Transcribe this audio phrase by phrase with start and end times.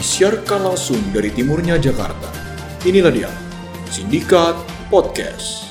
[0.00, 2.24] disiarkan langsung dari timurnya Jakarta.
[2.88, 3.28] Inilah dia,
[3.84, 4.56] Sindikat
[4.88, 5.68] Podcast.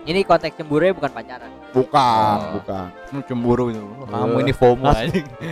[0.00, 1.52] Ini konteks cemburu bukan pacaran.
[1.76, 2.56] Bukan, Oh.
[2.56, 2.84] bukan.
[3.12, 3.84] Lu cemburu itu.
[4.08, 4.88] Kamu Eh, ini FOMO.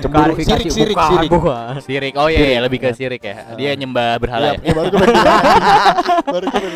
[0.01, 1.29] Cemburu sirik, sirik, bukan, sirik.
[1.29, 1.73] bukan.
[1.85, 2.13] Sirik.
[2.17, 3.45] Oh iya, iya, lebih ke sirik ya.
[3.53, 4.65] Dia nyembah berhala ya.
[4.65, 5.05] Iya, baru gue
[6.33, 6.69] baru gue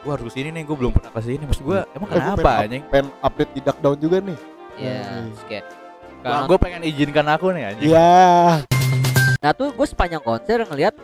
[0.00, 1.44] Gua harus ke sini nih, gua belum pernah ke sini.
[1.44, 2.82] Maksud gua, emang Eh, kenapa anjing?
[2.88, 4.38] pengen update di Duck Down juga nih.
[4.80, 5.28] Iya, Hmm.
[6.22, 7.90] Kalau- gua pengen izinkan aku nih anjing.
[7.90, 8.14] Iya.
[9.38, 10.94] Nah tuh gue sepanjang konser ngelihat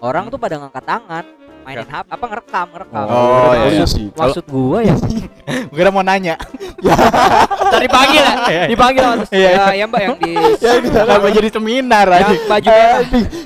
[0.00, 1.24] orang tuh pada ngangkat tangan,
[1.62, 3.04] mainin HP, apa ngerekam, ngerekam.
[3.04, 3.86] Oh, udah iya, tahu iya.
[3.86, 4.06] sih.
[4.10, 4.96] Maksud gua ya
[5.68, 6.34] Gua kira mau nanya.
[7.72, 8.62] tadi ya, Iya.
[8.68, 10.32] dipanggil Iya, ya, ya mbak yang di
[10.64, 12.40] Ya ini Kenapa jadi seminar anjing?
[12.44, 13.00] baju merah.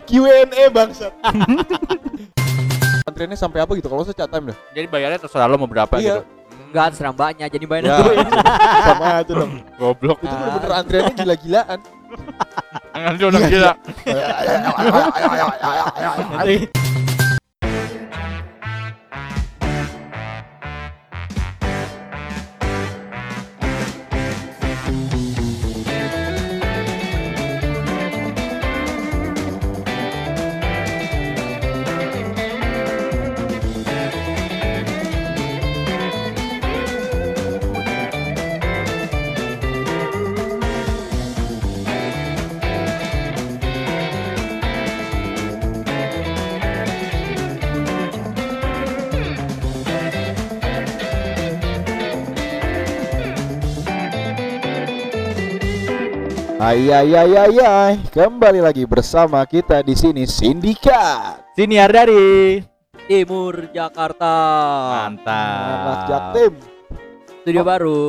[0.07, 1.13] Q&A bangsat.
[3.03, 3.87] Antriannya sampai apa gitu?
[3.87, 4.57] Kalau saya chat time dah.
[4.73, 6.03] Jadi bayarnya terserah lo mau berapa Iya.
[6.03, 6.21] gitu.
[6.67, 8.13] Enggak terserah mbaknya, jadi bayar Ya, dulu.
[8.91, 9.53] sama aja dong.
[9.79, 10.19] Goblok.
[10.21, 11.79] Itu bener-bener antriannya gila-gilaan.
[12.97, 13.73] Nanti udah Iya, gila.
[14.07, 16.86] Ayo, ayo, ayo, ayo, ayo, ayo, ayo, ayo,
[56.67, 56.91] ayo.
[56.91, 57.95] Nanti Ay, ay, ay, ay, ay.
[58.11, 61.55] Kembali lagi bersama kita di sini Sindikat.
[61.55, 62.61] siniar dari
[63.07, 64.35] Timur Jakarta.
[65.07, 66.11] Mantap.
[66.11, 66.53] Jaktim.
[67.47, 68.03] Studio baru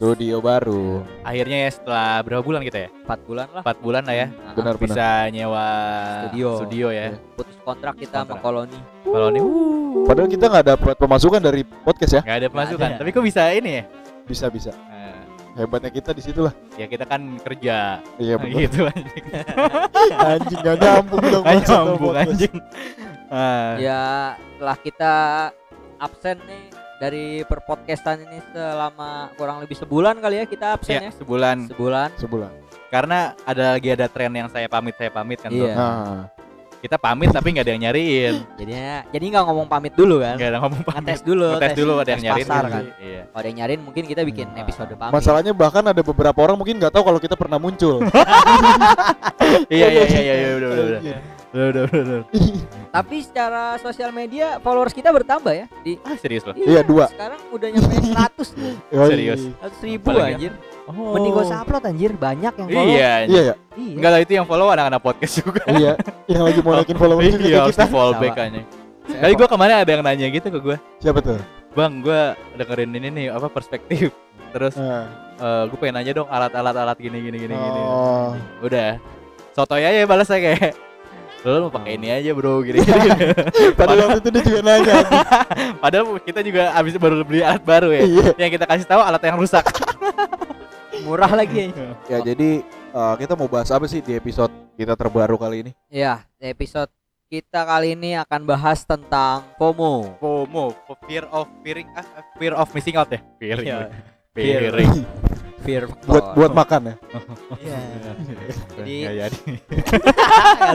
[0.00, 1.04] Studio baru.
[1.22, 2.90] Akhirnya ya setelah berapa bulan kita ya?
[3.06, 3.62] 4 bulan lah.
[3.62, 4.26] 4 bulan lah ya.
[4.32, 4.96] Nah, Benar, benar.
[4.96, 5.66] Bisa nyewa
[6.26, 6.48] Studio.
[6.56, 7.06] studio ya.
[7.36, 8.42] Putus kontrak kita sama Kontrak.
[8.42, 8.78] koloni.
[9.04, 9.40] Kalau ini
[10.08, 12.22] Padahal kita nggak dapat pemasukan dari podcast ya.
[12.26, 12.88] nggak ada pemasukan.
[12.90, 12.98] ada.
[13.04, 13.84] Tapi kok bisa ini ya?
[14.26, 14.72] Bisa, bisa.
[15.60, 16.56] Nah, Hebatnya kita di situlah.
[16.72, 18.60] ya kita kan kerja Iya benar.
[18.64, 19.24] gitu anjing.
[20.16, 21.44] Anjing gak nyambung dong.
[21.44, 22.54] Sama nyambung anjing.
[23.28, 24.00] Ah, Ya
[24.56, 25.14] setelah kita
[26.00, 26.62] absen nih
[26.96, 31.12] dari perpodcastan ini selama kurang lebih sebulan kali ya kita absen ya, ya.
[31.12, 31.68] sebulan.
[31.68, 32.08] Sebulan.
[32.16, 32.52] Sebulan.
[32.88, 35.52] Karena ada lagi ada tren yang saya pamit saya pamit kan.
[35.52, 35.60] Iya.
[35.60, 35.76] Bro.
[35.76, 36.20] Nah,
[36.80, 38.34] Kita pamit tapi nggak ada yang nyariin.
[38.56, 40.40] Jadinya jadi nggak ngomong pamit dulu kan.
[40.40, 41.06] Nggak ada ngomong pamit.
[41.06, 42.46] Ngetes dulu, Ngetes dulu ada yang nyariin.
[42.48, 42.72] pasar gitu.
[42.72, 42.84] kan.
[42.96, 43.22] Iya.
[43.22, 44.62] Kalau ada yang nyariin mungkin kita bikin Hmm.
[44.64, 45.12] episode pamit.
[45.12, 48.00] masalahnya bahkan ada beberapa orang mungkin nggak tahu kalau kita pernah muncul.
[49.66, 51.00] Iya iya iya iya iya, udah udah udah.
[51.50, 52.00] Udah udah udah.
[52.00, 52.20] udah.
[52.96, 55.66] Tapi secara sosial media followers kita bertambah ya.
[55.82, 56.54] Di Ah serius loh.
[56.54, 57.10] Iya, dua.
[57.10, 58.74] Sekarang udah nyampe 100 tuh.
[58.88, 59.08] Yoi.
[59.08, 59.42] Serius?
[59.58, 60.52] 100 ribu anjir.
[60.90, 61.14] Oh.
[61.14, 62.90] Mending gak usah upload anjir, banyak yang follow.
[62.90, 63.12] Iya.
[63.24, 63.54] Iya ya.
[63.74, 63.94] Iya.
[63.96, 65.62] Enggak lah itu yang follow anak-anak podcast juga.
[65.66, 65.92] Iya.
[66.26, 67.82] Yang lagi mau naikin followers juga Iya kita.
[67.82, 68.46] di fallback Sama.
[68.46, 68.62] aja.
[69.10, 70.76] Tadi gua kemarin ada yang nanya gitu ke gua.
[70.98, 71.38] Siapa tuh?
[71.70, 72.20] Bang, gua
[72.54, 74.10] dengerin ini nih apa perspektif.
[74.50, 75.06] Terus Nah,
[75.38, 77.80] eh gue pengen nanya dong alat-alat alat gini gini gini gini.
[77.80, 78.34] Oh.
[78.60, 78.98] Udah.
[79.54, 80.74] Sotoy aja balasnya kayak
[81.40, 83.32] Lo mau pakai ini aja bro gini, gini, gini.
[83.78, 84.94] Padahal waktu itu dia juga nanya.
[85.82, 88.26] Padahal kita juga abis baru beli alat baru ya Iya.
[88.36, 89.64] Yang kita kasih tahu alat yang rusak
[91.04, 91.72] Murah lagi.
[92.10, 95.72] Ya jadi eh, kita mau bahas apa sih di episode kita terbaru kali ini?
[95.86, 96.90] Ya, episode
[97.30, 100.18] kita kali ini akan bahas tentang FOMO.
[100.18, 100.74] FOMO
[101.06, 102.02] Fear of fearing ah,
[102.34, 103.78] Fear of missing out ya Fearing Iya.
[104.34, 104.92] Fearing
[105.62, 106.94] Fear buat buat makan ya.
[107.62, 107.78] Iya.
[108.74, 108.94] Jadi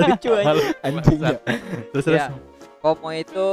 [0.07, 0.45] lucu aja.
[0.47, 0.61] Malu.
[0.79, 1.39] Anjing ya.
[1.91, 2.31] Terus terus Ya,
[2.79, 3.47] FOMO itu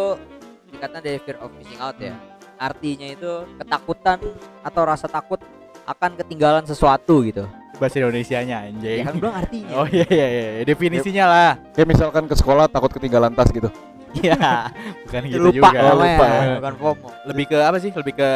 [0.71, 2.15] dikatakan dari fear of missing out ya.
[2.63, 4.23] Artinya itu ketakutan
[4.63, 5.43] atau rasa takut
[5.85, 7.45] akan ketinggalan sesuatu gitu.
[7.77, 9.69] Bahasa Indonesianya Ya anjing kan bilang artinya.
[9.75, 13.67] Oh iya iya iya Definisinya lah Kayak misalkan ke sekolah takut ketinggalan tas gitu.
[14.13, 14.69] Iya
[15.03, 16.27] Bukan gitu lupa juga lupa.
[16.61, 17.09] bukan FOMO.
[17.27, 18.31] Lebih ke apa sih Lebih ke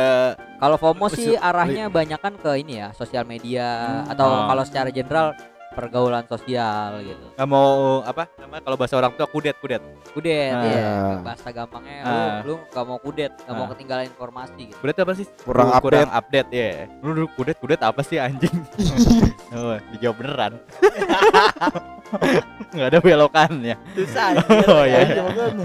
[0.56, 3.68] Kalau FOMO sih arahnya banyak kan ke ini ya, sosial media
[4.08, 4.48] atau Oh.
[4.48, 5.36] kalau secara general
[5.76, 7.26] pergaulan sosial gitu.
[7.36, 10.64] nggak mau apa nama kalau bahasa orang tua kudet kudet Kudet Ah.
[10.64, 10.90] ya,
[11.20, 12.40] bahasa gampangnya Ah.
[12.40, 13.70] lu lu gak mau kudet, gak mau Ah.
[13.70, 14.78] ketinggalan informasi gitu.
[14.80, 16.48] kudet apa sih Kurang Lu kurang update.
[16.48, 18.56] update ya lu dulu kudet kudet apa sih anjing
[19.54, 20.52] oh, dijawab beneran
[22.72, 24.28] nggak ada belokannya Susah.
[24.72, 25.22] oh iya Iya,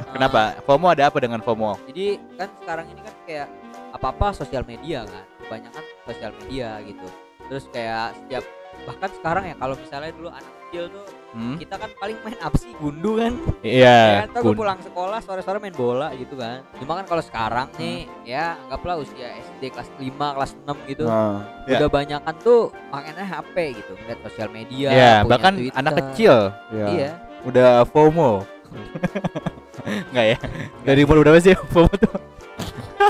[0.10, 2.06] kenapa FOMO ada apa dengan FOMO Jadi
[2.36, 3.48] kan sekarang ini kan kayak
[3.92, 5.24] apa-apa sosial media kan.
[5.40, 7.08] Kebanyakan sosial media gitu.
[7.46, 8.44] Terus kayak setiap
[8.84, 11.56] bahkan sekarang ya kalau misalnya dulu anak kecil tuh Hmm?
[11.56, 13.32] kita kan paling main apa sih gundu kan
[13.64, 14.00] Iya.
[14.20, 18.04] ya kan gue pulang sekolah sore-sore main bola gitu kan cuma kan kalau sekarang nih
[18.04, 18.28] Hmm.
[18.28, 21.80] ya anggaplah usia SD kelas 5 kelas 6 gitu Nah, Ya.
[21.80, 25.80] udah banyakan tuh makanya HP gitu ngeliat sosial media Iya, punya bahkan Twitter.
[25.80, 26.36] anak kecil
[26.70, 26.88] ya.
[26.90, 27.10] iya
[27.42, 28.32] udah FOMO.
[30.12, 30.38] Enggak ya?
[30.86, 32.12] Dari umur berapa sih FOMO tuh?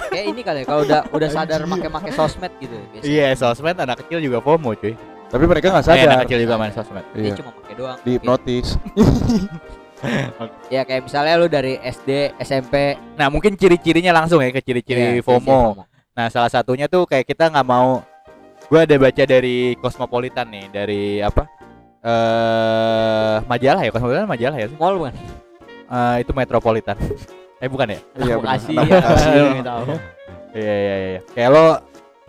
[0.08, 3.98] kayak ini kali ya, kalau udah udah sadar make-make sosmed gitu biasanya Iya, sosmed anak
[4.06, 4.96] kecil juga FOMO, cuy.
[5.32, 6.22] Tapi mereka nggak Eh, anak sadar.
[6.22, 7.06] kecil juga main sosmed.
[7.10, 7.34] dia Iya.
[7.34, 8.68] cuma pakai doang Di hipnotis.
[10.74, 15.22] ya kayak misalnya lu dari SD SMP Nah, mungkin ciri-cirinya langsung ya ke ciri-ciri ya,
[15.22, 15.86] FOMO.
[16.12, 18.04] Nah, salah satunya tuh kayak kita nggak mau
[18.68, 21.48] gua ada baca dari Cosmopolitan nih, dari apa?
[22.02, 24.68] Eh majalah ya, Cosmopolitan majalah ya.
[24.74, 25.14] mall bukan
[25.88, 26.96] Eh, itu Metropolitan.
[27.58, 28.00] eh bukan ya?
[28.18, 28.58] Iya, benar.
[28.58, 29.30] Bekasi Anak ya Bekasi.
[29.54, 29.84] Nggak tahu.
[30.52, 31.20] Iya iya iya.
[31.32, 31.66] Kayak lo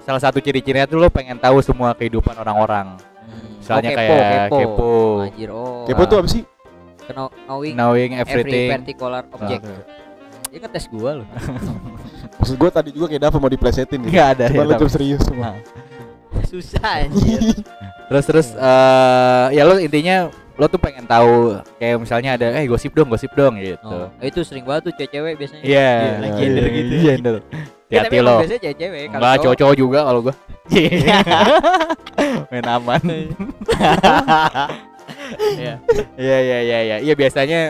[0.03, 2.99] salah satu ciri-cirinya tuh lo pengen tahu semua kehidupan orang-orang.
[2.99, 3.59] Hmm.
[3.63, 4.59] Misalnya Oh, kepo, kayak kepo.
[4.59, 5.85] kepo, Anjir, oh.
[5.87, 6.43] Kepo tuh apa sih?
[7.13, 8.69] Know- knowing knowing every everything.
[8.73, 9.63] particular object.
[10.49, 11.29] Dia ngetes gua loh.
[12.41, 14.11] Maksud gue tadi juga kayak Dava mau diplesetin gitu.
[14.13, 15.51] Enggak ada Cuma ya, lu jawab serius semua.
[16.51, 17.41] Susah anjir.
[18.13, 20.29] Terus terus eh ya lo intinya
[20.61, 23.81] lo tuh pengen tahu kayak misalnya ada eh gosip dong, gosip dong gitu.
[23.89, 25.65] Oh, itu sering banget tuh cewek-cewek biasanya.
[25.65, 26.93] Iya, lagi gender iya, gitu.
[26.93, 27.35] Iya, gender.
[27.93, 28.41] Ya, Hati-hati tapi emang lo.
[28.41, 30.35] biasanya cewek-cewek kalau Enggak, cowok- cowok-cowok juga kalau gua.
[32.51, 33.03] Main aman.
[35.33, 35.75] Iya.
[36.15, 36.97] Iya iya iya iya.
[37.01, 37.61] Iya biasanya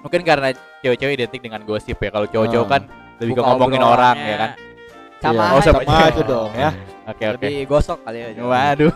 [0.00, 0.48] mungkin karena
[0.78, 2.10] cewek-cewek identik dengan gosip ya.
[2.10, 2.70] Kalau cowok-cowok Ah.
[2.70, 2.82] kan
[3.18, 4.50] lebih ke ngomongin orang ya kan.
[5.18, 5.42] Sama Iya.
[5.48, 5.64] Oh, aja.
[5.64, 6.70] sama Sama aja dong ya.
[7.08, 7.40] Oke oke.
[7.40, 8.28] Lebih gosok kali ya.
[8.38, 8.92] Waduh.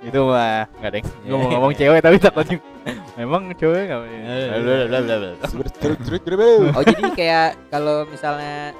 [0.00, 1.04] Itu mah enggak deng.
[1.04, 1.28] Iya.
[1.28, 2.46] Ngomong-ngomong cewek tapi takut.
[3.14, 4.46] Memang cewek enggak Iya.
[6.70, 8.72] Oh, jadi kayak kalau misalnya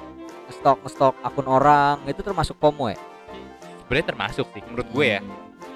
[0.65, 2.97] stok stok akun orang itu termasuk FOMO ya?
[3.79, 5.21] Sebenarnya termasuk sih menurut gue ya.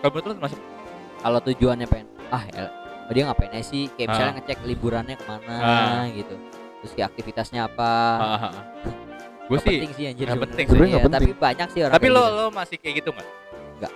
[0.01, 0.59] Kalau menurut lu termasuk
[1.19, 2.74] Kalau tujuannya pengen ah ya
[3.06, 3.86] oh, dia ngapain aja sih?
[3.94, 4.09] Kayak Ah.
[4.09, 6.03] misalnya ngecek liburannya ke mana Ah.
[6.09, 6.33] gitu.
[6.81, 7.91] Terus kayak aktivitasnya apa?
[9.45, 10.41] gue Nggak sih penting sih anjir nggak sebenarnya.
[10.41, 10.69] penting sih.
[10.71, 11.38] Sebenarnya nggak Iya, tapi penting.
[11.39, 12.33] banyak sih orang tapi lo gitu.
[12.33, 13.27] lo masih kayak gitu nggak?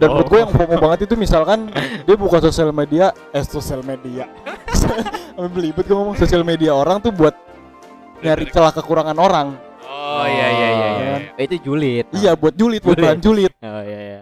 [0.00, 0.12] Dan Oh.
[0.16, 1.58] menurut gue yang FOMO banget itu misalkan
[2.02, 4.24] dia buka sosial media, eh sosial media.
[5.52, 7.36] Belibet gue ngomong sosial media orang tuh buat
[8.22, 9.48] nyari celah kekurangan orang.
[9.84, 11.16] Oh iya iya iya iya.
[11.36, 12.06] Eh, itu julid.
[12.12, 13.04] Iya, buat julid, buat Julid.
[13.04, 13.52] bahan julid.
[13.58, 14.20] Oh iya iya.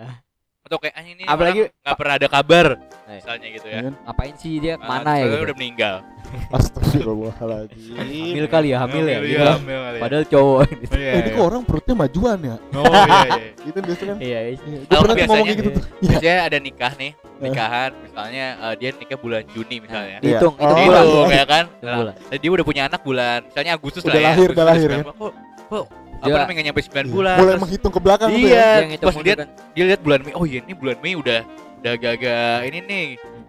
[0.64, 2.66] Atau kayak ini Apalagi- nggak pernah ada kabar.
[3.12, 3.72] Misalnya gitu ya.
[3.72, 3.94] Iya kan?
[4.00, 5.36] Ngapain sih dia Ah, ke mana ya gitu?
[5.42, 5.94] udah meninggal.
[6.50, 7.94] Astagfirullahaladzim.
[7.96, 9.16] Hamil kali ya, hamil ya.
[9.16, 9.34] Hamil, gitu.
[9.36, 10.02] iya, hamil kali ya.
[10.02, 10.92] Padahal cowok gitu.
[10.92, 11.34] Iya, Eh, ini iya.
[11.34, 12.56] kok orang perutnya majuan ya?
[12.72, 13.50] Oh iya iya.
[13.60, 14.16] Gitu biasa kan.
[14.18, 14.56] Iya, iya.
[14.56, 15.84] Gue Tahu pernah tuh ngomong biasanya- kayak gitu tuh.
[15.90, 16.08] Iya.
[16.10, 17.10] Biasanya ada nikah nih,
[17.40, 20.16] nikahan misalnya eh, dia nikah bulan Juni misalnya.
[20.20, 20.38] Iya.
[20.38, 20.38] Oh.
[20.38, 21.04] hitung Itu bulan.
[21.30, 21.64] ya kan?
[21.66, 22.14] Hitung Nah, bulan.
[22.32, 24.28] dia udah punya anak bulan misalnya Agustus Udah lah ya.
[24.30, 25.02] lahir, udah Agustus, lahir ya.
[25.04, 25.32] Kok
[25.70, 25.84] kok
[26.20, 27.36] apa Dia- namanya nyampe 9 bulan.
[27.40, 28.52] Mulai menghitung ke belakang tuh Iya.
[28.52, 28.68] ya.
[28.78, 29.48] Yang itu pas lihat kan.
[29.72, 31.40] dia lihat bulan Mei, oh iya ini bulan Mei udah
[31.80, 33.04] udah agak-agak ini nih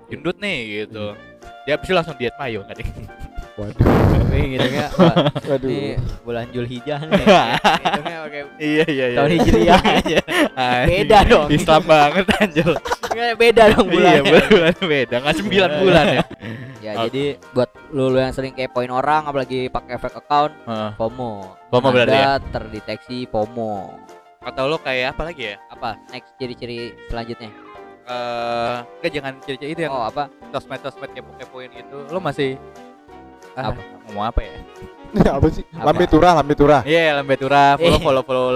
[0.07, 1.16] gendut nih gitu.
[1.68, 2.80] Dia habis itu langsung diet mayo kan.
[3.60, 4.88] Waduh, Tapi gitu ya.
[5.51, 5.68] waduh.
[5.68, 7.25] Ini bulan Julhijjah nih.
[7.28, 8.42] Hitungnya pakai
[8.72, 9.18] iya iya iya.
[9.19, 10.19] tahun Hijriah aja.
[10.88, 11.48] Beda dong.
[11.51, 12.69] Islam banget anjir.
[13.36, 14.31] Beda dong Iya, bulannya.
[14.48, 16.24] bulan beda, nggak 9 bulan ya.
[16.80, 20.92] Ya jadi buat lu, lu yang sering kepoin orang apalagi pakai fake account Heeh.
[20.95, 21.31] FOMO.
[21.69, 22.39] FOMO berarti ya?
[22.56, 24.00] Terdeteksi FOMO.
[24.42, 25.56] Atau lo kayak apa lagi ya?
[25.69, 27.51] Apa next ciri-ciri selanjutnya?
[28.12, 30.28] Eh, enggak jangan ciri-ciri itu yang Oh, apa?
[30.52, 31.98] sosmed-sosmed kepo-kepoin gitu.
[32.08, 32.60] Lo masih
[33.54, 33.80] ah, Apa?
[34.06, 34.56] ngomong apa ya?
[35.38, 35.63] apa sih?
[35.74, 36.81] Lambe turah, lambe turah.
[36.84, 38.02] Iya, lambe tura, follow Eh.
[38.02, 38.48] follow follow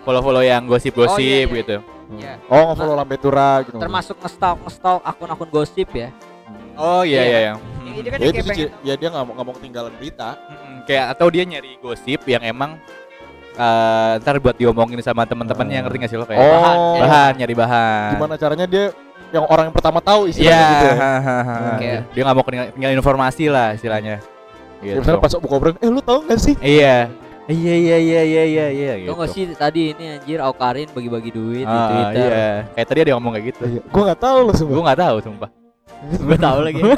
[0.00, 1.54] follow follow yang gosip-gosip Oh, iya, iya.
[1.56, 1.76] gitu.
[2.12, 2.32] Ya.
[2.46, 3.78] Oh, nge-follow lambe turah gitu.
[3.78, 6.10] Termasuk ngestalk ngestalk akun-akun gosip ya.
[6.74, 7.38] Oh iya Iya.
[7.38, 10.30] iya Yang itu kan Ya sih, pengen ya dia nggak mau nggak mau ketinggalan berita.
[10.80, 12.74] kayak atau dia nyari gosip yang emang
[13.60, 15.82] eh, ntar buat diomongin sama temen-temennya Ah.
[15.84, 17.00] ngerti gak sih lo kayak Oh, bahan, ya.
[17.02, 18.10] bahan nyari bahan.
[18.14, 18.84] gimana caranya dia
[19.30, 20.96] yang orang yang pertama tahu Iya, istilahnya gitu ya.
[20.96, 21.54] hahaha.
[21.76, 24.16] Kayak- dia nggak mau ketinggalan informasi lah istilahnya.
[24.80, 24.98] Ya, Gitu.
[24.98, 26.54] misalnya pas buka obrolan, eh lu tahu nggak sih?
[26.58, 26.96] Iya.
[27.46, 31.62] Iya iya iya iya iya iya Tau gak sih tadi ini anjir Aukarin bagi-bagi duit
[31.62, 32.30] di Ah, Twitter.
[32.30, 32.48] iya.
[32.72, 33.62] Kayak tadi ada yang ngomong kayak gitu.
[33.66, 34.70] Iya, gua nggak tahu loh semua.
[34.70, 35.50] Gue nggak tahu sumpah.
[36.26, 36.80] Gue tahu lagi.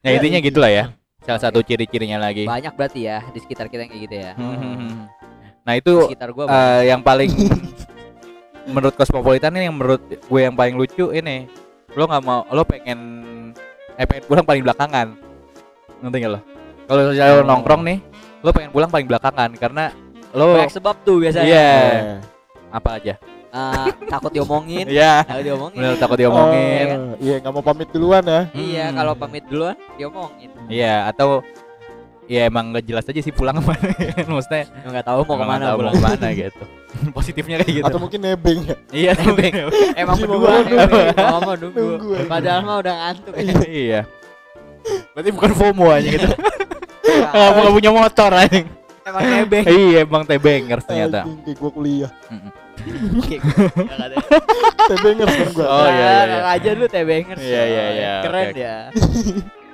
[0.00, 0.84] Ya intinya gitulah ya.
[1.24, 2.44] Salah satu ciri-cirinya lagi.
[2.44, 4.32] Banyak berarti ya di sekitar kita yang kayak gitu ya.
[4.36, 5.08] Hmm.
[5.64, 7.32] Nah Di itu sekitar gua eh, yang paling
[8.68, 11.48] menurut Cosmopolitan ini yang menurut gue yang paling lucu ini
[11.94, 12.98] lo nggak mau lo pengen
[13.94, 15.06] eh pengen pulang paling belakangan
[16.00, 16.40] ngerti nggak lo
[16.84, 17.48] kalau misalnya lo Oh.
[17.48, 17.98] nongkrong nih
[18.40, 19.84] lo pengen pulang paling belakangan karena
[20.32, 21.44] lo banyak sebab tuh biasanya.
[21.46, 21.68] Iya.
[21.68, 22.18] Eh.
[22.72, 23.14] apa aja
[23.54, 24.82] Eh, takut diomongin.
[24.84, 25.22] Iya.
[25.22, 25.78] Takut diomongin.
[25.78, 26.86] bener takut diomongin.
[26.90, 28.42] Oh, Iya, nggak mau pamit duluan ya.
[28.50, 28.96] Iya, Hmm.
[28.98, 30.50] kalau pamit duluan diomongin.
[30.66, 31.38] iya atau
[32.24, 33.86] ya emang nggak jelas aja sih pulang ke mana.
[34.26, 35.94] Maksudnya nggak tahu mau ke mana tahu pulang.
[35.94, 36.64] ke mana gitu.
[37.16, 37.86] Positifnya kayak gitu.
[37.86, 38.76] Atau mungkin nebeng ya.
[38.90, 39.54] iya nebeng.
[40.02, 40.50] emang berdua
[41.14, 42.26] mau mau nunggu.
[42.26, 43.34] Padahal mah udah ngantuk.
[43.64, 44.00] Iya.
[45.14, 46.26] Berarti bukan FOMO aja gitu.
[47.06, 48.58] Nggak nggak punya motor aja
[49.04, 49.64] emang nebeng.
[49.64, 52.10] Iya emang tebengers ternyata Anjing, kayak gua kuliah.
[54.84, 55.66] Tebengers kan gua.
[55.66, 56.40] Oh, iya, iya, iya.
[56.52, 58.76] Aja lu tebengers Iya, iya, iya, keren ya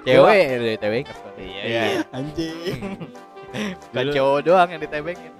[0.00, 2.80] cewek dari tebengers iya iya Anjing.
[3.90, 5.32] Bukan cowok doang yang ditebengin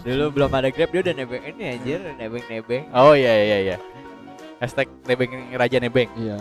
[0.00, 3.76] dulu belum ada grab dia udah nebeng ini anjir nebeng nebeng oh iya iya iya
[4.56, 6.40] hashtag nebeng raja nebeng Iya.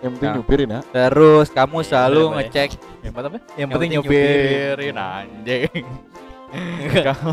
[0.00, 0.36] Yang penting Nah.
[0.40, 0.80] nyupirin ya.
[0.80, 2.44] Terus kamu selalu boleh, boleh.
[2.48, 2.70] ngecek
[3.04, 3.20] yang apa?
[3.20, 5.84] Yang, penting penting nyupirin anjing.
[7.04, 7.30] kamu,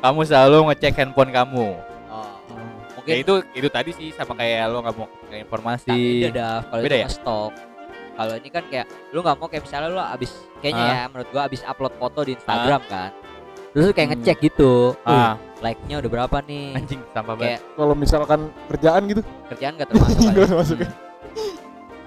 [0.00, 1.68] kamu selalu ngecek handphone kamu.
[3.08, 5.96] Ya mungkin itu itu tadi sih sama kayak lo nggak mau ke tapi informasi.
[6.22, 7.08] beda kalau Beda ya?
[7.08, 7.52] stok
[8.12, 10.92] kalau ini kan kayak lu nggak mau kayak misalnya lu abis kayaknya Ah.
[10.92, 13.10] ya menurut gua abis upload foto di Instagram kan
[13.68, 14.14] terus lu kayak Hmm.
[14.18, 14.72] ngecek gitu
[15.02, 17.58] Ah, like-nya udah berapa nih anjing kayak banget.
[17.72, 20.90] Kalau misalkan kerjaan gitu, kerjaan gak termasuk enggak masuk ya.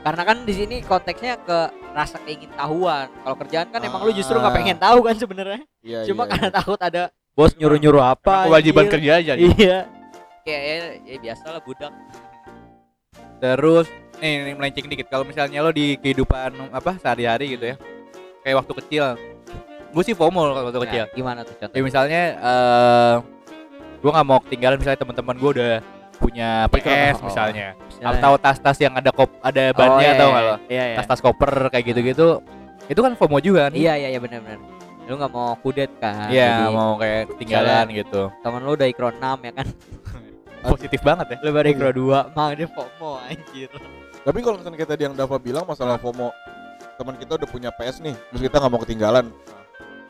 [0.01, 1.57] karena kan di sini konteksnya ke
[1.91, 4.41] rasa keingin tahuan kalau kerjaan kan emang lu justru Ah.
[4.41, 8.45] nggak pengen tahu kan sebenarnya Iya, cuma iya, karena takut ada bos nyuruh nyuruh apa
[8.45, 9.33] Kewajiban kerja aja.
[9.37, 9.77] iya
[10.41, 11.93] kayak ya, ya biasa lah budak.
[13.37, 13.87] Terus
[14.21, 15.07] nih, nih melenceng dikit.
[15.09, 17.75] Kalau misalnya lo di kehidupan apa sehari-hari gitu ya,
[18.41, 19.05] kayak waktu kecil.
[19.91, 21.03] Gue sih FOMO kalau waktu Nah, kecil.
[21.11, 23.13] gimana tuh contoh Ya misalnya eh
[23.99, 25.73] gue nggak mau ketinggalan misalnya teman-teman gue udah
[26.15, 27.27] punya PS oh.
[27.27, 27.67] misalnya.
[27.89, 30.55] Misalnya- atau tas-tas yang ada kop ada bannya Oh, iya, atau iya, nggak lo?
[30.69, 30.95] iya, iya.
[31.01, 32.27] tas-tas koper kayak gitu-gitu
[32.89, 33.73] itu kan FOMO juga kan?
[33.73, 34.59] Iya iya iya benar-benar.
[35.07, 36.27] Lu nggak mau kudet kan?
[36.29, 38.29] Iya mau kayak ketinggalan gitu.
[38.41, 39.67] temen lu udah ikro 6 ya kan
[40.63, 43.69] positif banget ya lu baru ikro 2 mang dia FOMO anjir
[44.21, 46.29] Tapi kalau misalnya kayak tadi yang Dava bilang masalah FOMO,
[46.93, 49.25] teman kita udah punya PS nih, terus kita nggak mau ketinggalan.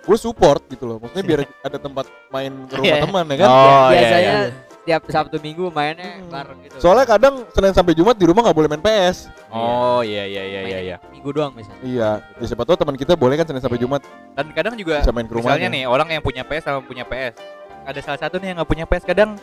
[0.02, 2.96] Gue support gitu loh, maksudnya biar ada tempat main ke rumah Iya.
[3.00, 3.48] teman ya kan.
[3.48, 4.52] oh iya, biasanya iya.
[4.68, 6.28] setiap Sabtu Minggu mainnya Hmm.
[6.28, 9.32] bareng gitu Soalnya kadang Senin sampai Jumat di rumah nggak boleh main PS.
[9.48, 13.16] oh iya iya iya iya iya Minggu doang misalnya Iya, ya siapa tahu teman kita
[13.16, 13.88] boleh kan Senin sampai Iya.
[13.88, 14.02] Jumat
[14.34, 15.56] dan kadang juga bisa main ke rumahnya.
[15.56, 17.40] misalnya nih orang yang punya PS sama punya PS
[17.82, 19.40] ada salah satu nih yang nggak punya PS kadang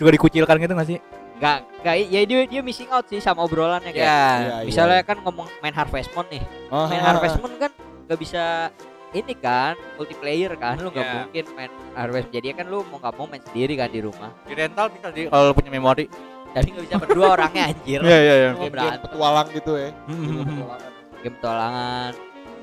[0.00, 0.98] juga dikucilkan gitu nggak sih?
[1.36, 5.44] Nggak nggak ya dia dia missing out sih sama obrolannya kayak Iya, misalnya kan ngomong
[5.60, 6.40] main Harvest Moon nih.
[6.72, 7.36] Ah, main Harvest.
[7.40, 7.72] Moon kan
[8.08, 8.72] nggak bisa
[9.10, 11.14] ini kan multiplayer kan lu nggak Iya.
[11.20, 14.32] mungkin main Harvest jadi kan lu mau nggak mau main sendiri kan di rumah.
[14.48, 16.08] Di rental bisa sih kalau punya memori.
[16.50, 18.00] Tapi nggak bisa berdua orangnya anjir.
[18.02, 18.50] Iya iya iya.
[18.98, 19.90] Petualang gitu ya.
[20.08, 20.92] Game petualangan.
[21.20, 22.10] game petualangan.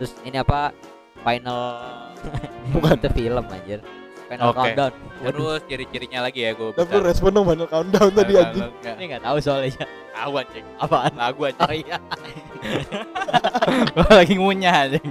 [0.01, 0.59] Terus ini apa?
[1.21, 1.61] Final.
[2.73, 2.93] Bukan.
[2.99, 3.79] itu film anjir
[4.27, 4.57] final Oke.
[4.59, 4.93] countdown.
[5.17, 8.69] Terus ciri-cirinya lagi ya gue Tapi lu respon dong Final Countdown tadi anjing.
[8.85, 9.83] ini nggak tahu soalnya.
[10.13, 10.65] Tahu anjing.
[10.77, 11.11] Apaan?
[11.15, 11.97] Lagu oh aja iya
[14.19, 15.09] lagi ngunyah anjing.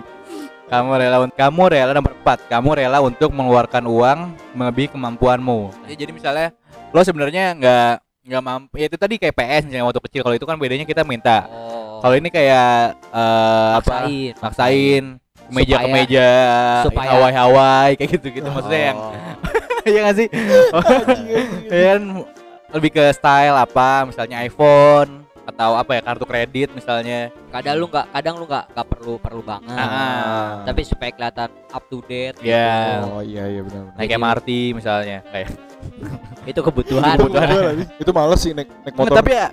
[0.67, 4.19] Kamu rela kamu rela nomor 4 kamu rela untuk mengeluarkan uang
[4.55, 5.71] melebihi kemampuanmu.
[5.87, 6.49] Ya, jadi misalnya
[6.91, 7.93] lo sebenarnya nggak
[8.27, 10.21] nggak mampu ya itu tadi kayak PS misalnya waktu kecil.
[10.27, 11.47] Kalau itu kan bedanya kita minta.
[11.47, 12.03] Oh.
[12.03, 14.11] Kalau ini kayak eh, apa?
[14.43, 16.29] Maksain meja ke Supaya- meja
[16.83, 19.13] supaya- Hawaii Hawaii kayak gitu gitu maksudnya yang Oh.
[19.87, 20.29] Iya gak sih?
[21.69, 22.03] ya kan
[22.73, 28.11] lebih ke style apa misalnya iPhone atau apa ya kartu kredit misalnya kadang lu nggak
[28.11, 30.67] kadang lu nggak nggak perlu perlu banget Ah.
[30.67, 32.99] tapi supaya kelihatan up to date Ya.
[32.99, 33.07] gitu.
[33.09, 33.83] Oh iya iya benar.
[33.85, 33.95] benar.
[33.95, 35.49] naik Jadi- MRT misalnya kayak
[36.45, 37.75] itu kebutuhan Itu kebutuhan.
[37.97, 39.17] Itu males sih naik naik Nggak, motor.
[39.17, 39.47] tapi ya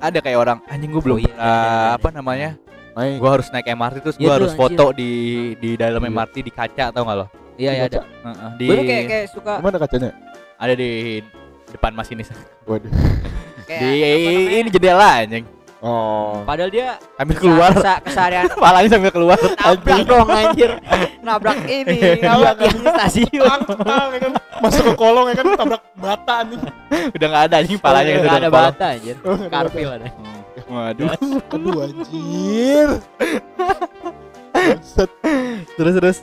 [0.00, 1.88] ada kayak orang anjing gue belum Oh iya, ada, ada, ada.
[1.94, 2.50] apa namanya
[2.94, 3.18] Naik.
[3.18, 4.60] gue harus naik MRT terus gue Iya tuh, harus anjir.
[4.60, 5.10] foto di
[5.56, 6.10] di dalam Iya.
[6.10, 7.26] MRT di kaca tau gak lo?
[7.54, 8.00] Iya iya ada.
[8.02, 10.10] Heeh, di kayak kayak suka Gimana kacanya?
[10.54, 10.90] ada di
[11.68, 12.30] depan masinis
[12.68, 12.90] Waduh.
[13.64, 13.90] di
[14.56, 15.42] ini jendela anjing.
[15.78, 16.40] Oh.
[16.44, 17.70] padahal dia sambil keluar.
[17.70, 18.48] kesa- keseharian.
[18.62, 19.36] Palanya sambil keluar.
[19.36, 20.70] Nabrak dong anjir.
[21.20, 23.58] Nabrak ini nabrak Iya, di stasiun.
[23.84, 24.32] Tang, ya kan?
[24.64, 25.46] Masuk ke kolong ya kan?
[25.52, 26.58] Tabrak bata nih.
[27.12, 28.68] udah nggak ada anjing palanya gitu nggak ada udah kepala.
[28.70, 29.16] bata anjir.
[29.18, 29.46] Ada.
[29.50, 30.08] Karpil ada
[30.74, 31.08] waduh
[31.50, 32.88] Aduh anjir.
[35.74, 36.18] Terus terus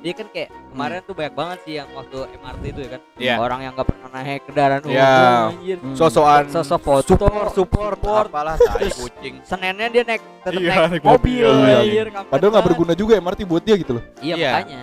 [0.00, 3.34] dia kan kayak kemarin tuh banyak banget sih yang waktu MRT itu ya kan Iya.
[3.36, 5.12] orang yang nggak pernah naik kendaraan umum Iya.
[5.52, 5.92] anjir Hmm.
[5.92, 8.26] sosokan Sosok foto, support support support.
[8.32, 11.68] apalah tai kucing Senennya dia naik tetap Iya, naik, naik mobil, mobil.
[11.68, 14.04] Iya, anjir Padahal nggak berguna juga MRT buat dia gitu loh.
[14.18, 14.50] iya, Iya.
[14.56, 14.80] makanya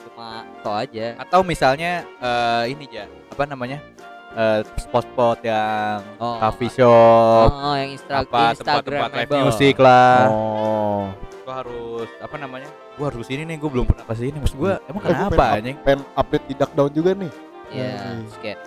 [0.00, 0.28] cuma
[0.58, 3.84] to aja atau misalnya eh, ini ya apa namanya
[4.30, 11.08] eh, spot-spot yang oh, coffee shop oh yang Instra apa tempat-tempat live music lah Oh.
[11.42, 14.76] gua harus apa namanya gua harus ini nih gua belum pernah ke sini maksud gua
[14.84, 17.32] emang Eh, kenapa anjing Pengen update di Duck Down juga nih.
[17.68, 18.24] Iya, Hmm.
[18.38, 18.58] kayak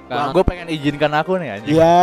[0.00, 2.00] Gua, kalau gua pengen izinkan aku nih anjing Iya.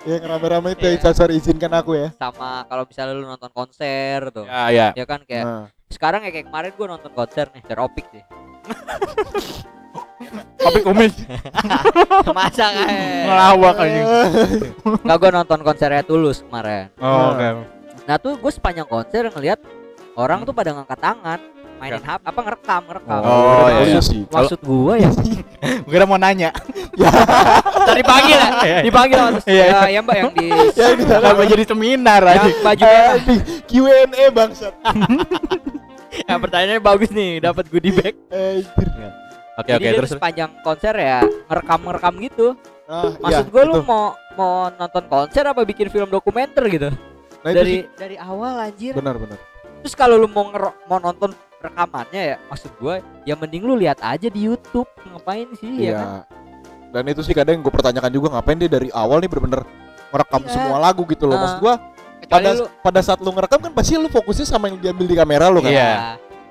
[0.00, 0.90] Yang rame-rame itu Iya.
[0.90, 2.08] yang sasar izinkan aku ya.
[2.14, 6.30] sama kalau misalnya lu nonton konser tuh ya ya ya kan kayak Nah, sekarang ya
[6.30, 8.22] kayak kemarin gue nonton konser nih konser opik sih
[10.56, 11.14] Topik kumis
[12.36, 12.90] masa kayak
[13.24, 14.06] ngelawak anjing.
[15.02, 17.48] nggak gue nonton konsernya tulus kemarin Oh, oke.
[18.04, 19.58] nah tuh gue sepanjang konser ngeliat
[20.14, 21.40] orang tuh pada ngangkat tangan
[21.76, 24.00] mainin HP apa ngerekam ngerekam Oh, iya, iya.
[24.00, 24.22] sih.
[24.26, 25.10] maksud gue ya
[25.82, 26.52] Gue udah mau nanya.
[27.90, 28.48] dipanggil ya
[28.80, 30.86] dipanggil sama terus, Iya, ya, ya mbak yang di Ya
[31.48, 32.56] jadi seminar yang anjing?
[32.60, 34.74] baju Anjing, Q&A bangsat.
[36.22, 38.14] yang pertanyaannya bagus nih dapat goodie bag
[39.60, 42.46] Oke, oke, Jadi dia terus sepanjang konser ya ngerekam ngerekam gitu
[42.84, 46.88] Ah, maksud iya, gue lu mau mau nonton konser apa bikin film dokumenter gitu
[47.40, 47.82] Nah, dari sih.
[47.94, 49.38] dari awal anjir benar benar.
[49.80, 50.50] terus kalau lu mau
[50.84, 55.70] mau nonton rekamannya ya maksud gue ya mending lu lihat aja di YouTube ngapain sih
[55.78, 56.18] ya kan Iya.
[56.90, 59.62] Dan itu sih kadang gue pertanyakan juga ngapain dia dari awal nih bener-bener
[60.10, 60.50] ngerekam Iya.
[60.50, 61.36] semua lagu gitu loh.
[61.36, 61.40] Ah.
[61.40, 61.74] Maksud gua
[62.18, 65.14] kecuali pada lu pada saat lu ngerekam kan pasti lu fokusnya sama yang diambil di
[65.14, 65.70] kamera lu kan.
[65.70, 65.92] Iya.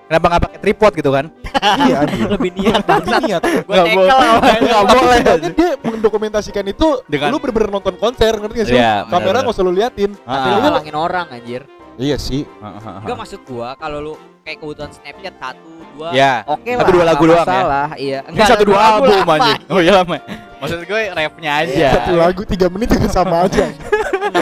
[0.10, 1.26] Kenapa nggak pakai tripod gitu kan?
[1.86, 2.26] iya anjir.
[2.28, 3.42] lebih niat Tapi niat.
[3.46, 4.10] Nggak boleh.
[4.58, 5.50] Nggak Tapi boleh.
[5.54, 8.76] dia mendokumentasikan itu Dengan- lu bener-bener nonton konser ngerti gak sih?
[8.76, 9.14] Iya, Lu?
[9.14, 10.12] kamera nggak usah lu liatin.
[10.18, 10.52] tapi Ah.
[10.52, 11.62] lu ngalangin orang anjir
[11.96, 12.42] Iya sih.
[12.58, 14.14] Enggak maksud gua kalau lu
[14.50, 16.34] kayak kebutuhan Snapchat satu dua Ya.
[16.44, 17.46] oke Satu lah dua lagu doang ya?
[17.46, 19.62] masalah iya Ini satu dua lagu album anjing.
[19.68, 20.18] Oh iya lama.
[20.60, 21.88] Maksud gue rapnya aja.
[21.94, 23.64] Satu lagu tiga menit juga sama aja.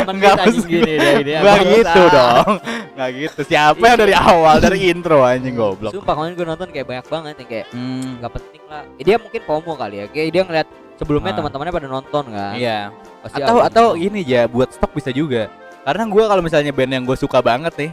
[0.08, 2.52] Enggak gini deh ini Enggak gitu dong.
[2.96, 3.40] Enggak gitu.
[3.46, 5.92] Siapa yang dari awal dari intro anjing goblok.
[5.92, 8.10] Sumpah kemarin gue nonton kayak banyak banget yang kayak Hmm.
[8.18, 8.84] nggak penting lah.
[8.96, 10.06] Eh, dia mungkin FOMO kali ya.
[10.08, 11.38] Kayak dia ngeliat sebelumnya Ah.
[11.38, 12.54] teman-temannya pada nonton kan.
[12.56, 12.80] Iya.
[13.20, 15.52] Pasti Atau atau ini ya buat stok bisa juga.
[15.84, 17.92] Karena gue kalau misalnya band yang gue suka banget nih,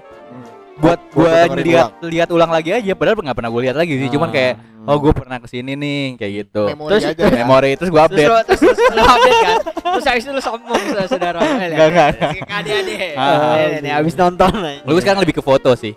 [0.75, 1.31] buat gue
[1.63, 2.93] lihat lihat ulang lagi aja.
[2.93, 4.09] Padahal nggak pernah gue lihat lagi sih.
[4.09, 4.35] Cuman Ah.
[4.35, 4.53] kayak
[4.85, 6.63] oh gue pernah ke sini nih kayak gitu.
[6.69, 7.23] Memori Terus- aja.
[7.25, 7.37] ya.
[7.41, 8.29] Memori terus gue terus update.
[8.29, 9.57] lu, terus, terus lu update kan
[9.95, 12.09] terus habis itu lu sombong sama saudara Nggak, nggak,
[12.45, 13.55] nggak adik-adik Ah.
[13.57, 14.51] Nih, nih habis nonton.
[14.83, 15.95] Lu sekarang lebih ke foto sih.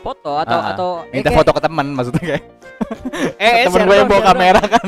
[0.00, 2.44] foto atau Ah, atau Minta kayak- foto ke teman maksudnya kayak.
[3.36, 4.86] eh, eh, temen share gue yang bawa kamera kan.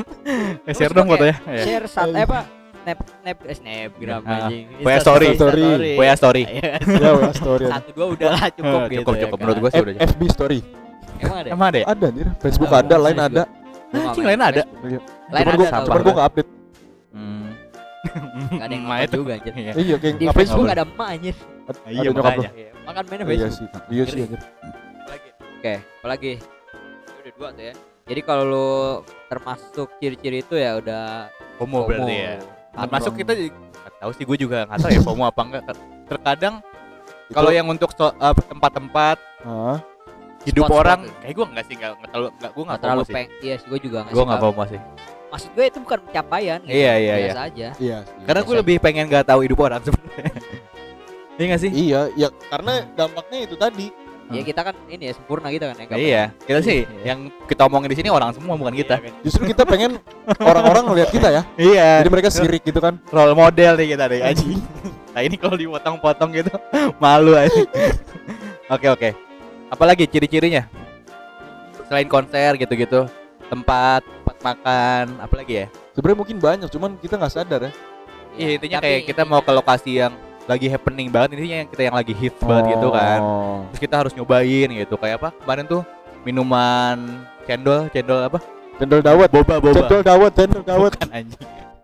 [0.64, 1.36] Eh, share Terus dong fotonya.
[1.44, 1.62] Iya.
[1.62, 2.38] share sat eh, apa
[2.82, 4.36] snap snap eh, snapgram Ah.
[4.42, 5.26] anjing WA Insta story.
[5.32, 5.66] Story.
[5.94, 6.42] WA story.
[6.44, 6.70] Iya.
[6.82, 7.64] Ya, wah, story.
[7.64, 7.74] aja.
[7.78, 9.42] satu dua udah lah cukup gitu cukup ya cukup kan.
[9.42, 9.94] menurut gue sih F- udah.
[10.04, 10.58] FB story.
[11.18, 11.52] emang ada ya?
[11.52, 11.86] Emang ada ya?
[11.86, 12.26] Ada anjir.
[12.36, 13.42] Facebook Ah, ada, lain ada.
[13.92, 14.62] Gua Anjing, main lain ada.
[14.82, 15.00] Iya.
[15.28, 16.02] lain ada gua cuman gua.
[16.02, 16.50] gua enggak update.
[17.12, 17.46] Hmm.
[18.50, 19.16] Nggak ada yang Ma, nonton itu.
[19.16, 19.72] juga anjir Iya.
[19.72, 21.34] Iya, kayak di Facebook ada emak anjir
[21.86, 22.50] Iya, nyokap makanya.
[22.52, 23.92] Iya, makan mainnya Iya Facebook sih.
[23.92, 24.40] Iya sih anjir.
[25.54, 26.32] Oke, apalagi?
[26.34, 27.74] Itu Udah dua tuh ya.
[28.02, 28.68] Jadi kalau lu
[29.28, 32.34] termasuk ciri-ciri itu ya udah FOMO berarti ya.
[32.72, 35.62] Termasuk kita nggak tahu sih gue juga nggak tahu ya FOMO apa enggak.
[36.06, 36.54] Terkadang
[37.28, 39.76] kalau yang untuk so- eh, tempat-tempat Ah,
[40.42, 41.12] hidup Spot-spot orang itu.
[41.18, 43.28] kayak gue enggak sih enggak terlalu enggak gue nggak enggak terlalu peng.
[43.38, 44.28] Iya, sih, gue juga nggak Gue suka.
[44.28, 44.80] enggak FOMO sih.
[45.32, 46.72] Maksud gue itu bukan pencapaian gitu.
[46.72, 47.14] Iya, iya, iya.
[47.26, 47.68] Biasa aja.
[47.78, 47.98] iya.
[48.22, 50.32] Karena gue lebih pengen nggak tahu hidup orang sebenarnya.
[51.32, 51.70] Iya nggak sih?
[51.72, 53.88] Iya, ya karena dampaknya itu tadi.
[54.32, 55.86] Ya kita kan ini ya sempurna gitu kan ya.
[55.92, 57.12] Iya, kita sih Iya.
[57.12, 58.96] yang kita omongin di sini orang semua bukan kita.
[59.20, 60.00] Justru kita pengen
[60.40, 61.42] orang-orang ngelihat kita ya.
[61.54, 61.88] Iya.
[62.00, 62.96] Jadi mereka sirik gitu kan.
[63.12, 64.60] role model nih kita deh anjing.
[65.12, 66.48] Nah ini kalau dipotong-potong gitu
[67.04, 67.52] malu aja.
[68.72, 69.08] Oke oke.
[69.68, 70.64] Apalagi ciri-cirinya?
[71.84, 73.04] Selain konser gitu-gitu,
[73.52, 75.66] tempat, tempat makan, apalagi ya?
[75.92, 77.72] Sebenarnya mungkin banyak, cuman kita nggak sadar ya.
[78.32, 81.82] Iya intinya tapi kayak kita mau ke lokasi yang lagi happening banget intinya yang kita
[81.84, 83.20] yang lagi hits banget gitu kan.
[83.20, 83.58] Oh.
[83.70, 85.28] Terus kita harus nyobain gitu kayak apa?
[85.38, 85.82] Kemarin tuh
[86.22, 86.96] minuman
[87.44, 88.38] cendol, cendol apa?
[88.76, 89.28] Cendol dawet.
[89.28, 89.74] Boba boba.
[89.74, 90.92] Cendol dawet, cendol dawet.
[90.96, 91.40] Kan anjing.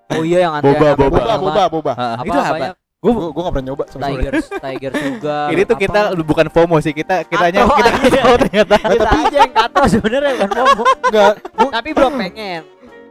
[0.09, 1.19] Oh iya yang antrian Boba, apa- boba.
[1.21, 1.93] Boba, boba, boba.
[1.95, 2.55] Ah, Apa, itu apa?
[2.55, 4.03] banyak Gue gue nggak pernah nyoba sama.
[4.11, 5.47] Tiger Tiger Sugar.
[5.55, 5.83] Ini tuh apa?
[5.87, 8.21] kita bukan FOMO sih, kita kitanya Atau kita aja.
[8.27, 8.75] tahu ternyata.
[8.75, 10.83] kita aja yang kata sebenarnya bukan FOMO.
[11.07, 12.61] Enggak, gua Tapi belum pengen.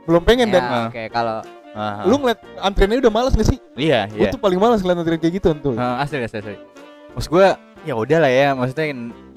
[0.03, 1.37] belum pengen dan Ya, oke kalau
[1.77, 3.61] Ah, lu ngeliat antriannya udah males gak sih?
[3.77, 4.33] iya, Gue iya.
[4.33, 5.77] tuh paling males ngeliat antrian kayak gitu tuh.
[5.77, 6.57] Ah, asli asli asli.
[7.13, 7.53] Maksud gua
[7.85, 8.85] ya udah lah ya, maksudnya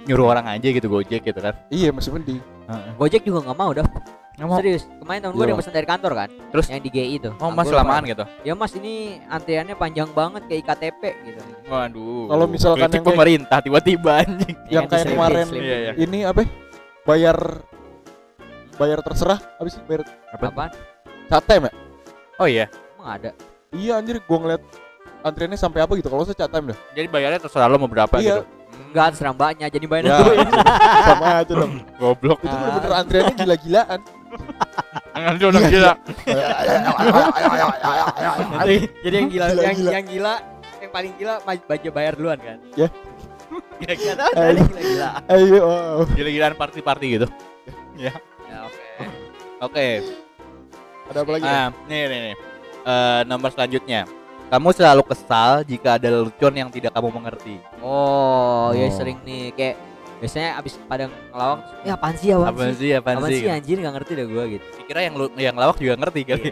[0.09, 1.53] nyuruh orang aja gitu Gojek gitu kan.
[1.69, 2.41] Iya, masih mending.
[2.97, 3.85] Gojek juga nggak mau dah.
[4.41, 4.57] Nggak mau.
[4.57, 4.89] Serius.
[4.97, 6.29] Kemarin temen gue Iya, ada yang pesan dari kantor kan.
[6.49, 6.67] Terus?
[6.67, 7.33] yang di GI tuh.
[7.37, 8.25] Oh, Nah, mas lamaan gitu.
[8.41, 8.95] Ya mas ini
[9.29, 11.41] antriannya panjang banget kayak IKTP gitu.
[11.69, 12.25] Waduh.
[12.25, 14.57] Kalau misalkan kritik yang kayak- pemerintah tiba-tiba anjing.
[14.67, 15.61] Yang Ganti kayak kemarin slim.
[15.61, 15.93] Iya, iya.
[16.01, 16.41] Ini apa?
[16.41, 16.49] ya?
[17.05, 17.37] Bayar
[18.81, 20.73] bayar terserah habis bayar Apaan?
[21.29, 21.73] catem ya?
[22.41, 22.67] Oh iya.
[22.97, 23.31] Emang ada.
[23.71, 24.63] Iya anjir gua ngeliat
[25.21, 26.79] antriannya sampai apa gitu kalau saya catem dah.
[26.91, 28.41] Jadi bayarnya terserah lo mau berapa Iya.
[28.41, 28.43] gitu.
[28.91, 30.17] Enggak serang mbaknya jadi bayar Ya.
[30.19, 30.33] dulu.
[31.05, 31.73] sama aja dong.
[32.01, 32.39] Goblok.
[32.41, 34.01] Itu bener-bener antriannya gila-gilaan.
[35.13, 35.93] Nanti udah gila.
[38.51, 39.91] Nanti jadi yang gila, Gila, yang gila.
[39.93, 40.35] yang gila
[40.81, 42.57] yang paling gila maj- baca bayar duluan kan.
[42.75, 42.89] Ya.
[43.79, 45.09] Gila-gila tadi gila-gila.
[45.29, 46.01] Ayo, wow.
[46.09, 47.27] Gila-gilaan party-party gitu.
[47.95, 48.15] Ya
[48.63, 48.85] oke.
[49.61, 49.87] Oke.
[51.11, 51.43] Ada apa lagi?
[51.43, 52.35] Nah, nih nih nih.
[52.81, 54.01] Eh, nomor selanjutnya.
[54.47, 57.59] Kamu selalu kesal jika ada lelucon yang tidak kamu mengerti.
[57.79, 58.93] Oh, ya Oh.
[58.93, 59.75] sering nih kayak
[60.19, 63.41] biasanya abis pada ngelawak ya apaan sih apaan, Apa sih sih apaan apaan sih?
[63.41, 66.49] sih anjir nggak ngerti dah gua gitu Dikira yang lu yang lawak juga ngerti kali.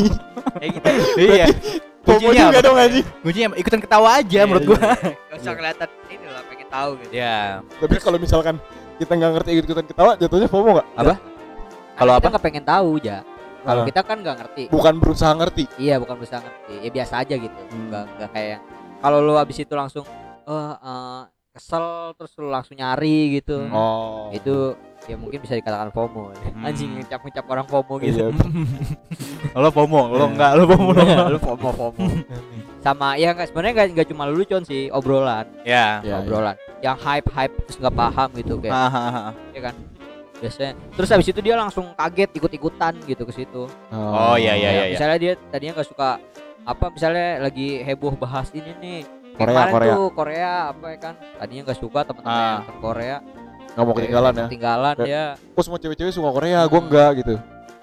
[0.60, 0.86] kayak gitu
[1.18, 1.46] Iya.
[1.98, 2.62] Pomo Kuncinya juga apa?
[2.62, 3.06] dong anjing.
[3.18, 4.78] Kuncinya ikutan ketawa aja menurut gua.
[5.28, 7.38] gak usah kelihatan ini lah pengen tahu gitu Ya.
[7.74, 8.54] Tapi kalau misalkan
[8.96, 10.88] kita nggak ngerti ikut-ikutan ketawa, jatuhnya FOMO nggak?
[10.94, 11.14] Apa?
[11.96, 12.28] Kalau kita apa?
[12.30, 13.18] nggak pengen tahu ja
[13.68, 13.86] kalau Ah.
[13.86, 15.64] kita kan nggak ngerti Bukan berusaha ngerti.
[15.76, 17.86] iya bukan bisa ngerti ya biasa aja gitu Hmm.
[17.86, 18.64] nggak nggak kayak yang-
[18.98, 20.04] kalau lu abis itu langsung
[20.42, 23.70] eh eh, kesel terus lu langsung nyari gitu Hmm.
[23.70, 24.30] Oh.
[24.30, 24.72] itu
[25.04, 26.64] ya mungkin bisa dikatakan FOMO Hmm.
[26.64, 28.32] anjing ngecap ngecap orang FOMO gitu Iya.
[29.58, 31.28] lo FOMO, lo enggak, lo FOMO lo enggak.
[31.28, 32.06] lu FOMO FOMO
[32.78, 35.98] sama ya nggak sebenarnya nggak nggak cuma lu Con sih obrolan Ya.
[36.00, 38.74] Ya, obrolan yang hype hype terus nggak paham gitu kayak
[39.50, 39.74] ya kan
[40.38, 44.68] biasanya terus habis itu dia langsung kaget ikut ikutan gitu ke situ Oh, iya, iya,
[44.68, 44.94] Ya, iya.
[44.94, 46.18] misalnya dia tadinya nggak suka
[46.62, 49.00] apa misalnya lagi heboh bahas ini nih
[49.34, 49.92] Korea, kemarin Korea.
[49.92, 52.58] tuh Korea apa ya kan tadinya nggak suka teman-teman Ah.
[52.62, 53.16] yang Korea
[53.68, 54.46] Nggak mau ketinggalan ya.
[54.46, 55.22] ketinggalan dia
[55.54, 57.34] Kok semua cewek-cewek suka Korea, gue enggak gitu.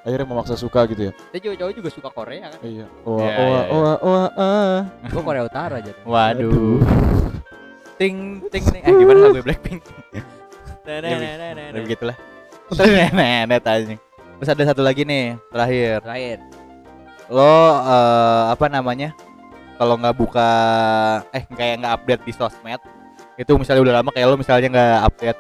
[0.02, 1.12] Akhirnya memaksa suka gitu ya.
[1.32, 2.86] dia cowok-cowok juga suka Korea kan Iya.
[3.02, 3.74] Wah, Iya, wah, iya, iya.
[3.74, 4.80] wah, wah, ah.
[5.08, 6.80] gua Korea Utara aja Waduh.
[7.96, 8.84] Ting ting ting.
[8.84, 9.82] Eh gimana lagu Blackpink?
[10.86, 11.02] Ya,
[11.74, 12.14] begitulah.
[12.72, 12.80] Terus
[13.14, 13.96] nenek tanya.
[14.36, 16.02] Terus ada satu lagi nih terakhir.
[16.02, 16.38] terakhir
[17.28, 17.46] Lo
[17.82, 19.14] eh, apa namanya?
[19.76, 20.50] Kalau nggak buka
[21.36, 22.80] eh kayak nggak update di sosmed
[23.36, 25.40] itu misalnya udah lama kayak lo misalnya nggak update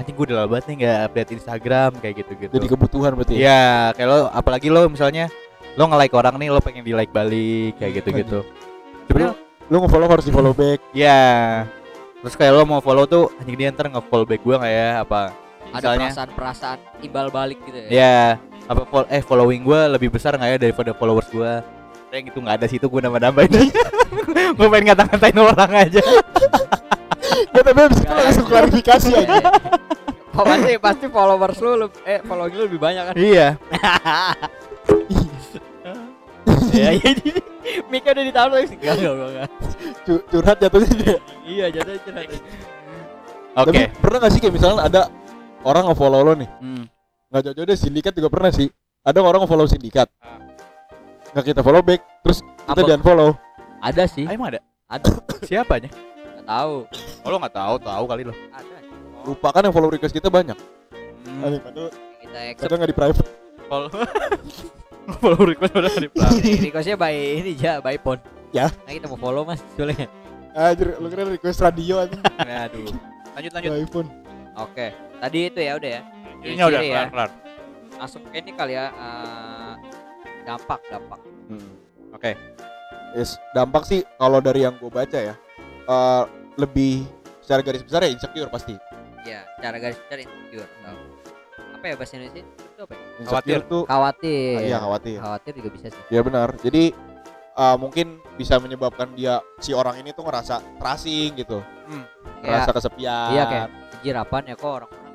[0.00, 3.36] anjing gue udah lama banget nih nggak update Instagram kayak gitu gitu Jadi kebutuhan berarti.
[3.36, 3.40] ya?
[3.44, 5.28] Iya, kayak lo apalagi lo misalnya
[5.76, 8.38] lo nge-like orang nih lo pengen di like balik kayak gitu gitu.
[9.04, 9.36] Sebenarnya
[9.68, 10.80] Lu nge-follow harus di-follow back.
[10.96, 11.20] ya
[12.24, 15.20] terus kayak lo mau follow tuh anjing dia ntar nge-follow back gua nggak ya apa
[15.74, 17.88] ada perasaan-perasaan timbal balik gitu ya?
[17.90, 18.16] Ya
[18.64, 21.60] apa fol- eh following gua lebih besar nggak ya daripada followers gua?
[22.08, 23.50] Kayak gitu nggak ada situ gua nambah nambahin
[24.56, 26.02] gua pengen ngata-ngatain orang aja.
[27.50, 29.42] Ya tapi abis itu langsung klarifikasi aja.
[30.34, 31.70] Oh, pasti pasti followers lu
[32.02, 33.14] eh following lu lebih banyak kan?
[33.14, 33.48] Iya.
[36.74, 37.38] Ya iya jadi
[37.86, 38.58] Mika udah ditaruh.
[38.66, 39.48] Sih enggak enggak enggak, enggak.
[40.04, 40.90] Cu- Curhat jatuhnya.
[40.98, 41.16] Dia.
[41.46, 42.26] iya jadi curhat
[43.54, 45.02] oke Tapi pernah gak sih kayak misalnya ada
[45.64, 46.48] orang nge-follow lo nih.
[46.60, 46.84] Hmm.
[47.28, 48.68] Nggak jauh-jauh deh sindikat juga pernah sih.
[49.02, 50.08] Ada orang nge-follow sindikat.
[50.20, 50.38] Ah.
[51.32, 52.86] Nggak kita follow back, terus kita Apa?
[52.86, 53.30] di unfollow.
[53.80, 55.04] ada sih Ah, emang ada ada
[55.48, 56.74] siapanya nggak tahu
[57.20, 58.76] oh lo nggak tahu tahu kali lo ada
[59.24, 60.56] Lupa kan yang follow request kita banyak.
[61.28, 61.44] Hmm.
[61.44, 63.28] Aduh, padahal kita accept padahal nggak di private.
[63.64, 63.88] follow
[65.20, 65.92] follow request udah
[66.40, 68.20] di requestnya by ini ja by phone
[68.54, 68.70] Ya.
[68.86, 70.06] nah kita mau follow mas soalnya
[70.54, 72.88] Anjir, lu kira request radio anjing aduh
[73.34, 74.08] lanjut lanjut iPhone.
[74.56, 74.86] Oke
[75.18, 76.02] tadi itu ya udah ya
[76.42, 77.04] ini udah kelar ya.
[77.08, 77.30] kelar
[77.94, 79.72] langsung ke ini kali ya eh,
[80.44, 81.20] dampak dampak
[82.12, 82.32] oke
[83.14, 85.34] Yes, dampak sih kalau dari yang gue baca ya
[85.84, 86.22] eh,
[86.54, 87.06] lebih
[87.38, 88.74] secara garis besar ya insecure pasti.
[89.22, 90.98] ya cara garis besar insecure Tahu.
[91.72, 92.98] apa ya bahasa Indonesia itu apa ya?
[92.98, 93.58] Insecure Khawatir.
[93.64, 95.18] tuh khawatir iya khawatir.
[95.18, 96.48] khawatir juga bisa sih Ya benar.
[96.58, 96.84] Jadi
[97.54, 101.62] eh, mungkin bisa menyebabkan dia si orang ini tuh ngerasa terasing gitu,
[102.42, 103.28] kayak ngerasa kesepian.
[103.30, 103.68] iya kayak
[104.04, 105.12] anjir apaan ya kok orang-orang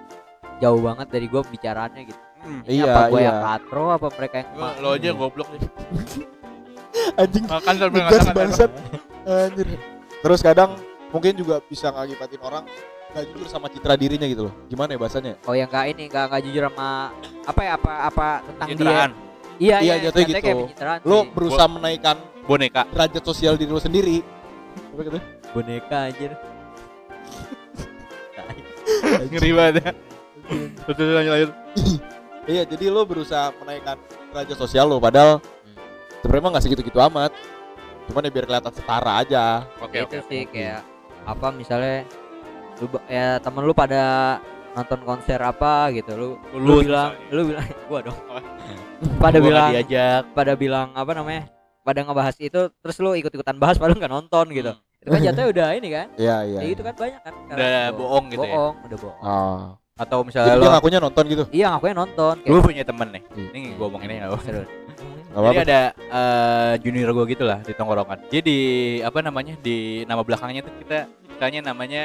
[0.57, 2.63] jauh banget dari gua bicaraannya gitu Hmm.
[2.63, 3.27] Ini Iya, apa gua iya.
[3.27, 5.61] yang katro apa mereka yang Lo, lo aja goblok nih.
[7.19, 8.71] anjing Makan sambil ngata-ngatain bangsat.
[9.25, 9.67] Anjir.
[10.19, 10.69] Terus kadang
[11.09, 12.63] mungkin juga bisa ngakibatin orang
[13.09, 14.53] gak jujur sama citra dirinya gitu loh.
[14.65, 15.33] Gimana ya bahasanya?
[15.43, 16.89] oh yang enggak ini enggak enggak jujur sama
[17.43, 19.11] apa ya apa apa tentang Pencitraan.
[19.11, 19.17] dia
[19.59, 20.45] iya Iya, iya jatuhnya gitu.
[20.79, 21.27] kayak Lo sih.
[21.35, 22.81] berusaha menaikkan boneka.
[22.87, 24.23] derajat sosial diri lo sendiri.
[24.95, 25.19] Apa gitu?
[25.51, 26.31] boneka anjir
[29.25, 29.91] Ngeri banget ya.
[30.83, 31.51] Betul lanjut lanjut.
[32.45, 33.97] Iya, jadi lo berusaha menaikkan
[34.31, 35.37] derajat sosial lo padahal
[36.19, 37.31] sebenarnya mah nggak segitu-gitu amat.
[38.05, 39.69] Cuman ya biar kelihatan setara aja.
[39.79, 40.25] Oke itu oke.
[40.25, 40.81] sih kayak
[41.23, 42.09] apa misalnya
[42.77, 44.39] lu ya temen lu pada
[44.71, 47.29] nonton konser apa gitu lu lu, Lu bilang misalnya.
[47.29, 48.41] lu bilang gua dong Oh.
[49.17, 50.23] pada Gua bilang diajak.
[50.31, 51.47] pada bilang apa namanya
[51.81, 54.88] pada ngebahas itu terus lu ikut-ikutan bahas padahal nggak nonton gitu Hmm.
[54.99, 56.59] Itu kan jatuhnya udah ini kan Iya, iya.
[56.59, 57.97] ya itu kan banyak kan Udah gitu.
[57.97, 58.51] bohong gitu ya.
[58.51, 59.61] bohong udah bohong Oh.
[59.95, 61.43] Atau Jadi misalnya dia lo ngakunya nonton gitu.
[61.51, 63.23] iya ngakunya nonton lu kayak punya temen nih.
[63.29, 63.47] Iya.
[63.51, 64.39] Ini gua omongin aja nggak apa.
[64.41, 64.65] seru Gak
[65.29, 65.61] Jadi apa-apa.
[65.61, 68.19] ada eh, junior gue gitu lah di tongkrongan.
[68.27, 68.57] Jadi
[69.03, 70.97] apa namanya di nama belakangnya tuh kita
[71.29, 72.03] misalnya namanya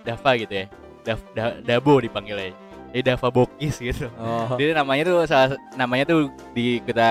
[0.00, 0.66] Dava gitu ya.
[1.00, 2.52] Dav, da, Dabo dipanggilnya.
[2.92, 4.06] Jadi Dava Bokis gitu.
[4.14, 7.10] oh Jadi namanya tuh salah namanya tuh di kita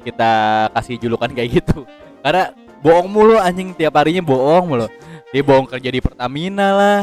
[0.00, 0.30] kita
[0.72, 1.84] kasih julukan kayak gitu.
[2.20, 4.86] Karena bohong mulu anjing tiap harinya bohong mulu.
[5.30, 7.00] Dia bohong kerja di Pertamina lah,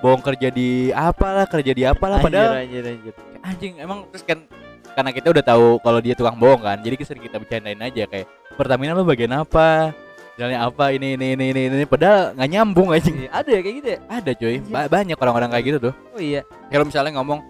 [0.00, 3.12] bohong kerja di apalah, kerja di apalah padahal anjir anjir
[3.42, 4.42] anjing emang terus kan
[4.92, 8.26] karena kita udah tahu kalau dia tukang bohong kan jadi sering kita bercandain aja kayak
[8.56, 9.92] Pertamina lo bagian apa
[10.36, 11.84] Jalannya apa ini ini ini ini, ini.
[11.88, 13.08] padahal nggak nyambung aja.
[13.08, 15.94] Iya, ada ya kayak gitu ya Ada cuy, Ba- banyak orang-orang kayak gitu tuh.
[16.12, 17.40] oh iya Kalau misalnya ngomong,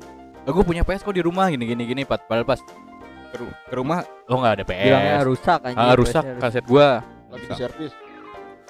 [0.45, 2.23] gue punya PS kok di rumah gini gini gini, Pat.
[2.23, 4.87] Padahal pas ke, ke rumah lo nggak ada PS.
[4.87, 7.03] bilangnya rusak anjir Ah, rusak kaset gua.
[7.29, 7.93] Lagi di servis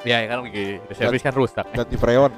[0.03, 1.67] Ya kan lagi di servis kan rusak.
[1.69, 2.33] ganti freon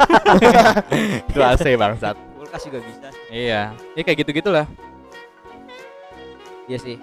[1.28, 2.16] Itu AC bangsat.
[2.34, 4.64] kulkas juga bisa Iya, ini kayak gitu-gitulah.
[6.64, 6.96] iya sih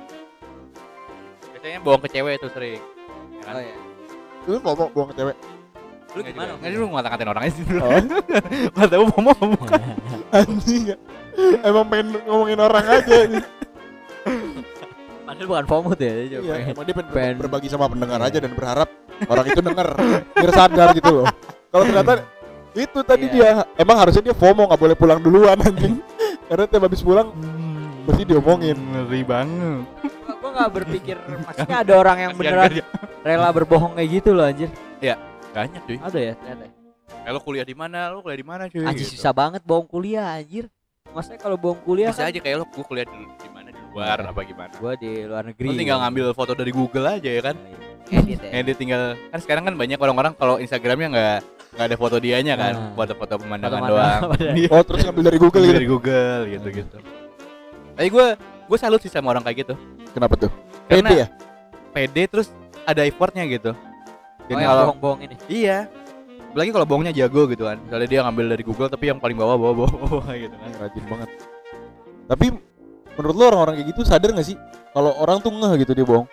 [1.49, 2.81] Biasanya bohong ke cewek itu sering.
[3.31, 3.53] Ya kan?
[3.53, 3.75] oh iya
[4.47, 5.35] lu ngomong buang ke cewek
[6.15, 7.79] lu gimana Nggak lu ngata-ngatain orang aja sih dulu.
[7.79, 7.99] oh
[8.73, 9.81] Nggak tahu mau bukan.
[10.31, 10.97] anjing ya.
[11.61, 13.43] emang pengen ngomongin orang aja nih.
[15.37, 18.89] Padahal bukan FOMO ya iya, emang dia pengen pengen- berbagi sama pendengar aja dan berharap
[19.23, 19.87] orang itu denger
[20.33, 21.27] biar sadar gitu loh
[21.67, 22.13] kalau ternyata
[22.73, 23.33] itu tadi Iya.
[23.33, 26.01] dia emang harusnya dia FOMO nggak boleh pulang duluan anjing
[26.45, 27.29] karena tiap habis pulang
[28.03, 29.83] pasti diomongin Ngeri banget.
[30.23, 32.71] gua, gua nggak berpikir maksudnya ada orang yang beneran
[33.19, 34.69] rela berbohong kayak gitu loh anjir
[35.49, 35.97] Banyak cuy.
[35.97, 36.65] ada ya ternyata
[37.07, 38.07] Eh, lo kuliah di mana?
[38.07, 38.83] Lo kuliah di mana cuy?
[38.83, 39.17] anjir Gitu.
[39.17, 40.69] susah banget bohong kuliah anjir
[41.07, 43.49] maksudnya kalau bohong kuliah Bisa kan aja kayak lo gue kuliah di, di
[43.89, 44.71] luar apa gimana.
[44.75, 47.55] gua di luar negeri Lo tinggal ngambil foto dari Google aja ya kan.
[48.07, 51.37] edit ya Edit tinggal kan sekarang kan banyak orang-orang kalau Instagramnya nggak
[51.69, 52.89] nggak ada foto dianya kan, Ah.
[52.95, 54.21] foto-foto pemandangan Foto-foto doang.
[54.59, 54.69] Iya.
[54.71, 56.97] oh terus ngambil dari Google gitu dari Google gitu gitu.
[57.93, 59.73] Tapi gue gue salut sih sama orang kayak gitu.
[60.09, 60.51] kenapa tuh
[60.87, 61.27] Karena- pede ya
[61.89, 62.47] Pede terus
[62.83, 63.71] ada effortnya gitu.
[64.45, 65.89] Dan oh yang kalau bohong-bohong ini iya,
[66.47, 67.77] apalagi kalau bohongnya jago gitu kan.
[67.79, 70.69] Misalnya dia ngambil dari Google tapi yang paling bawah bawah bawah, bawah gitu kan.
[70.77, 71.29] rajin banget
[72.27, 72.45] tapi
[73.17, 74.57] menurut lo orang-orang kayak gitu sadar gak sih
[74.89, 76.27] kalau orang tuh ngeh gitu dia bohong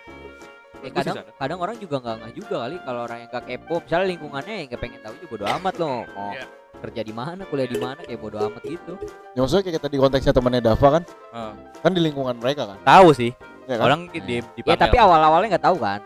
[0.77, 1.33] Ya, sih kadang sadar.
[1.35, 4.67] kadang orang juga nggak nggak juga kali kalau orang yang gak kepo misalnya lingkungannya yang
[4.67, 6.45] gak pengen tahu juga bodo amat loh mau Iya.
[6.77, 8.93] kerja di mana kuliah di mana kayak bodo amat gitu
[9.33, 11.53] ya maksudnya kayak tadi konteksnya temannya Dava kan Heeh.
[11.81, 13.31] kan di lingkungan mereka kan Tahu sih.
[13.65, 13.83] ya kan?
[13.83, 15.99] Orang di di ya tapi awal-awalnya nggak tahu kan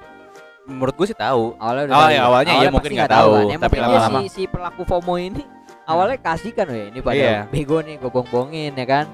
[0.61, 1.57] menurut gue sih tahu.
[1.57, 2.13] awalnya udah Awal- tahu.
[2.13, 3.49] ya, awalnya iya, mungkin pasti nggak tahu tahu, kan.
[3.49, 4.19] Emang tapi lama-lama.
[4.21, 5.43] si, si pelaku FOMO ini
[5.83, 7.39] awalnya kasih kan weh ini pada Iya.
[7.49, 9.05] bego nih gue bohong-bohongin ya kan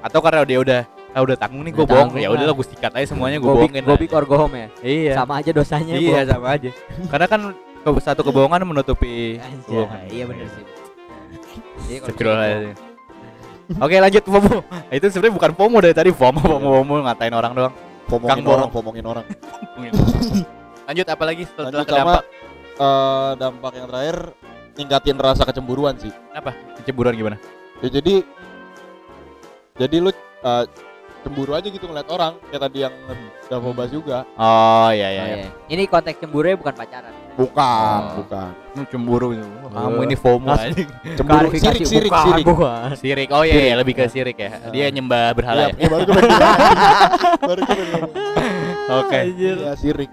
[0.00, 0.80] Atau karena dia udah
[1.10, 2.14] ah, udah tanggung nih gue bohong.
[2.16, 3.82] Ya udah lah gue sikat aja semuanya gue bohongin.
[3.82, 5.12] gue or go home ya Iya.
[5.18, 6.30] sama aja dosanya Iya bohong.
[6.30, 6.70] sama aja.
[7.10, 7.40] Karena kan
[8.00, 10.00] satu kebohongan menutupi Anjay, kebohongan.
[10.12, 10.64] iya bener sih
[11.80, 12.76] Jadi kalau Astagfirullahaladzim.
[13.70, 14.54] Oke lanjut FOMO.
[14.66, 17.74] Nah, itu sebenarnya bukan FOMO dari tadi FOMO FOMO FOMO ngatain orang doang.
[18.10, 19.24] pomongin Kang orang pomongin orang
[20.82, 22.22] lanjut apa lagi setelah lanjut dampak
[22.74, 24.16] eh, dampak yang terakhir
[24.74, 26.50] ningkatin rasa kecemburuan sih apa
[26.82, 27.38] kecemburuan gimana?
[27.78, 28.26] ya jadi
[29.78, 30.64] jadi lu eh,
[31.20, 32.94] cemburu aja gitu ngeliat orang kayak tadi yang
[33.46, 35.20] Davo bahas juga Oh iya iya.
[35.20, 35.36] Oh, iya.
[35.38, 35.48] iya.
[35.68, 37.12] Ini konteks cemburu bukan pacaran.
[37.32, 38.14] bukan Oh.
[38.18, 39.44] bukan Lu cemburu gitu.
[39.62, 39.70] Oh.
[39.70, 40.88] Kamu ini FOMO anjing.
[41.14, 42.88] cemburu sirik sirik bukan, sirik bukan.
[42.94, 43.28] Sirik.
[43.30, 44.50] Oh iya, iya lebih ke sirik ya.
[44.68, 45.74] Dia nyembah berhala Iya, ya.
[45.76, 46.30] iya, baru bilang.
[47.48, 48.10] baru ngomong.
[48.98, 49.18] Oke.
[49.32, 50.10] Iya, sirik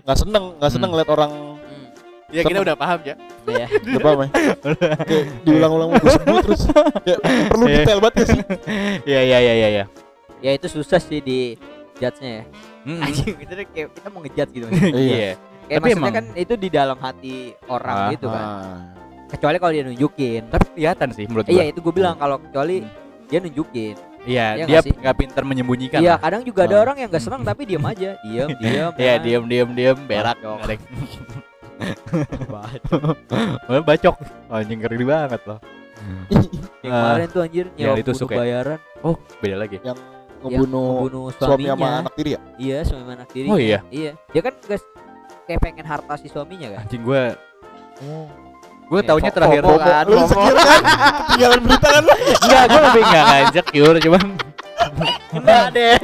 [0.00, 0.94] Nggak- seneng nggak seneng Hmm.
[0.94, 1.86] ngeliat orang Hmm,
[2.30, 3.14] Ya kita udah paham ya.
[3.46, 3.66] iya.
[3.70, 4.28] udah paham ya
[5.04, 6.62] kayak diulang-ulang mau gue sebut terus
[7.04, 7.76] kayak perlu Iya.
[7.78, 8.40] detail banget ya sih
[9.04, 9.84] Iya iya iya iya iya.
[10.44, 11.56] Ya itu susah sih di
[11.96, 12.44] judge-nya ya.
[12.84, 13.00] Mm-mm.
[13.06, 14.66] Anjing kita tuh kayak kita mau ngejudge gitu.
[14.92, 15.40] Iya.
[15.64, 17.34] Kayak Tapi maksudnya emang- kan itu di dalam hati
[17.66, 18.44] orang Ah, gitu kan.
[18.44, 18.78] Ah.
[19.26, 20.42] Kecuali kalau dia nunjukin.
[20.46, 21.72] Tapi kelihatan sih menurut Iya gua.
[21.72, 22.84] itu gue bilang kalau kecuali
[23.24, 23.96] dia nunjukin.
[24.24, 24.92] Iya, Iya dia nggak sih?
[24.94, 25.98] nggak pintar menyembunyikan.
[25.98, 26.82] Iya kadang juga ada Ah.
[26.82, 28.90] orang yang gak senang tapi diam aja, diam, diam.
[28.94, 29.20] Iya, kan.
[29.20, 30.36] diem diem diem berak.
[30.38, 30.56] Bacok.
[30.60, 30.80] Ngerek.
[32.46, 33.16] Bacok.
[33.64, 34.16] Oh, Bacok.
[34.48, 35.58] Anjing ngeri banget loh.
[36.80, 37.00] Yang Ah.
[37.00, 38.60] kemarin tuh anjir ditusuk bunuh ya?
[38.60, 39.76] bayaran, Oh, beda lagi.
[39.80, 39.96] yang
[40.46, 41.72] ngebunuh ngebunuh suami suaminya.
[41.74, 43.48] sama anak tiri ya Iya, suami anak tiri.
[43.48, 43.78] Oh, iya?
[43.88, 44.12] Iya.
[44.28, 44.84] Dia kan guys
[45.44, 46.80] kayak pengen harta si suaminya kan.
[46.84, 47.22] Anjing gua
[48.84, 50.04] Gue Ya, taunya terakhir FOMO kan.
[50.04, 50.82] lu insecure kan
[51.30, 54.22] tinggalan berita kan lu Enggak, gue lebih enggak ngajak Yur, cuman
[55.32, 55.96] Enggak deh.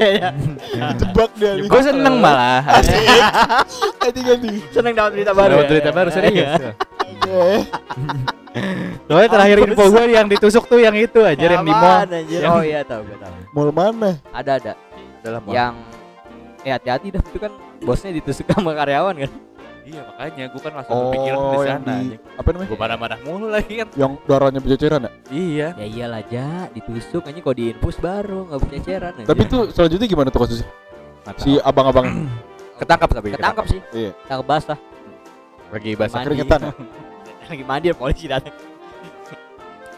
[1.00, 2.64] jebak dia gue seneng malah.
[4.00, 5.53] ganti ganti Seneng dapat berita baru.
[5.55, 6.50] Dapat berita baru serius.
[7.20, 8.39] oke
[9.04, 12.02] Soalnya terakhir info gue yang ditusuk tuh yang itu aja yang di mall.
[12.10, 13.34] Yang- Oh iya tahu gue tahu.
[13.52, 14.72] mall mana Ada ada
[15.20, 15.74] Dalam yang
[16.60, 19.32] eh hati-hati dah itu kan bosnya ditusuk sama karyawan kan.
[19.80, 21.94] Iya makanya gue kan langsung kepikiran di oh sana.
[21.98, 21.98] di
[22.36, 23.88] apa namanya Gue marah-marah mulu lagi kan.
[23.94, 25.68] yang darahnya berceceran ya Iya.
[25.74, 29.12] Ya iyalah ja, ditusuk aja kok diinfus baru nggak punya ceceran.
[29.14, 29.26] anjir.
[29.26, 30.68] tapi tuh selanjutnya gimana tuh kasusnya
[31.36, 32.06] si Si abang-abang
[32.78, 33.80] ketangkap tapi ketangkap sih.
[33.90, 34.10] Iya.
[34.20, 34.78] Ketangkap basah.
[35.70, 36.72] lagi basah keringetan ya
[37.50, 38.54] Lagi mandi polisi datang.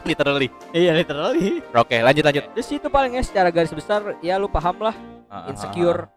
[0.03, 0.49] literally.
[0.73, 1.63] Iya literally.
[1.71, 2.45] Oke, lanjut lanjut.
[2.53, 4.97] Terus itu paling ya secara garis besar ya lu paham lah
[5.29, 6.11] Ah, insecure.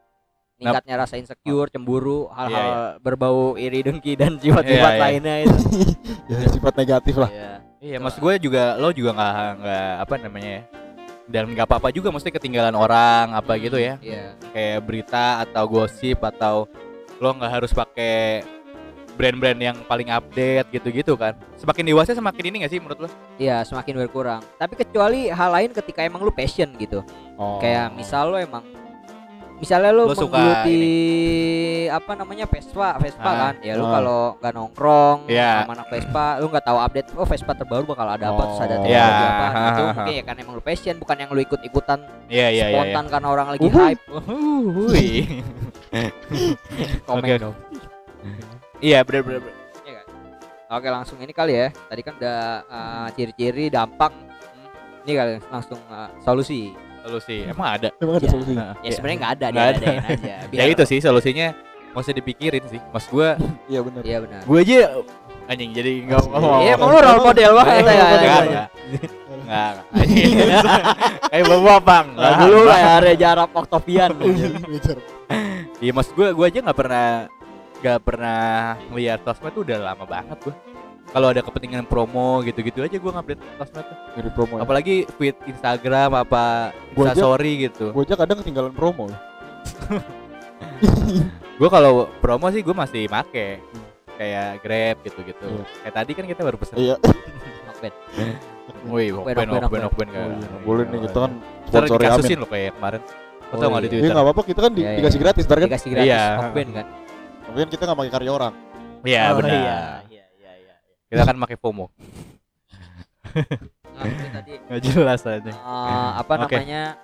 [0.55, 5.03] Ningkatnya rasa insecure, cemburu, hal-hal Iya, berbau iri dengki dan sifat-sifat Iya, iya.
[5.03, 5.57] lainnya itu.
[6.31, 7.51] ya sifat negatif lah Iya.
[7.77, 10.61] Iya, maksud gue juga lo juga nggak nggak apa namanya ya.
[11.25, 14.01] Dan nggak apa-apa juga mesti ketinggalan orang apa gitu ya.
[14.01, 14.33] Iya.
[14.49, 16.65] Kayak berita atau gosip atau
[17.19, 18.41] lo nggak harus pakai
[19.15, 21.33] brand-brand yang paling update gitu-gitu kan.
[21.55, 23.09] Semakin dewasa semakin ini gak sih menurut lo?
[23.35, 24.43] Iya, semakin berkurang.
[24.55, 26.99] Tapi kecuali hal lain ketika emang lu passion gitu.
[27.35, 27.57] Oh.
[27.57, 28.63] Kayak misal lu emang
[29.55, 30.83] misalnya lu Lu suka menggeluti
[31.87, 33.35] apa namanya Vespa, Vespa Ah.
[33.39, 33.53] kan.
[33.63, 33.91] Ya lu Ah.
[33.93, 35.63] kalau nggak nongkrong Iya.
[35.63, 38.75] sama anak Vespa, lu nggak tahu update oh Vespa terbaru bakal ada apa terus ada
[38.75, 38.83] Oh.
[38.83, 39.31] teknologi Iya.
[39.31, 39.45] apa.
[39.47, 42.65] Itu mungkin ya kan emang lu passion bukan yang lu ikut-ikutan Iya iya iya.
[42.67, 42.67] iya.
[42.75, 43.79] spontan karena orang lagi Uhuh.
[43.79, 44.03] hype.
[44.91, 45.23] Wih.
[47.07, 47.35] Komen Oke.
[47.39, 47.55] dong.
[48.79, 49.41] Iya bener-bener.
[49.81, 50.05] Iya kan?
[50.71, 51.67] Oke, langsung ini kali ya.
[51.71, 54.11] Tadi kan udah uh, ciri-ciri dampak.
[55.03, 56.73] Ini kali langsung uh, solusi.
[56.99, 57.45] Solusi.
[57.45, 57.89] Emang ada?
[57.95, 58.33] Emang ada Iya.
[58.33, 58.65] solusinya?
[58.65, 59.87] Nah, Ya sebenarnya nggak ada, Nggak ada.
[60.09, 60.35] aja.
[60.57, 61.47] Ya itu sih solusinya
[61.93, 62.81] usah dipikirin sih.
[62.89, 63.37] Mas gua
[63.71, 64.01] Iya benar.
[64.01, 64.41] Iya benar.
[64.41, 64.77] gue aja
[65.45, 66.59] anjing jadi nggak ngomong.
[66.59, 67.85] Iya, emang lu role model banget Iya, ya.
[67.85, 68.41] Enggak, model.
[68.41, 68.67] enggak.
[69.29, 69.71] Enggak.
[71.29, 72.05] Kayak bawa bang.
[72.17, 74.09] Dulu kayak Reza Arab Octavian.
[75.77, 77.29] Iya mas gue, gue aja nggak pernah
[77.77, 78.43] nggak pernah
[78.91, 80.55] lihat sosmed tuh udah lama banget gue.
[81.05, 83.97] Kalau ada kepentingan promo gitu-gitu aja gue ngupdate sosmed tuh.
[84.13, 84.53] Dari promo.
[84.55, 84.61] ya.
[84.61, 86.43] Apalagi feed Instagram apa
[86.91, 87.91] Gua aja- Instastory gitu.
[87.91, 89.07] Gue aja kadang ketinggalan promo.
[89.07, 89.19] loh.
[91.55, 93.63] Gue kalau promo sih gue masih make
[94.13, 95.47] kayak Grab gitu-gitu.
[95.47, 95.63] Iya.
[95.81, 96.75] Kayak tadi kan kita baru pesen.
[96.75, 96.95] Iya.
[96.99, 97.93] Knockbed.
[98.85, 101.31] Wih, Okben, Okben, Okben, Okben, Okben iya, boleh nih kita kan
[101.65, 102.01] Ntar sponsori Amin.
[102.05, 103.01] dikasusin lo kayak kemarin.
[103.01, 103.13] Lo
[103.45, 103.89] Oh, tau nggak di iya.
[103.89, 104.13] Iya Twitter?
[104.13, 104.97] nggak apa-apa kita kan di- Iya, iya.
[104.99, 105.67] dikasih gratis ntar kan.
[105.69, 106.23] Dikasih gratis Iya.
[106.39, 106.85] Okben kan.
[107.45, 108.53] Tapi kan kita nggak pakai karya orang.
[109.01, 109.51] Iya Oh, benar.
[109.51, 109.79] Iya,
[110.09, 110.75] iya, iya, iya.
[111.05, 111.85] Kita kan pakai FOMO.
[113.95, 114.11] Nah,
[114.67, 115.51] Nggak jelas aja.
[115.55, 116.51] eh, apa Oke.
[116.51, 116.99] namanya?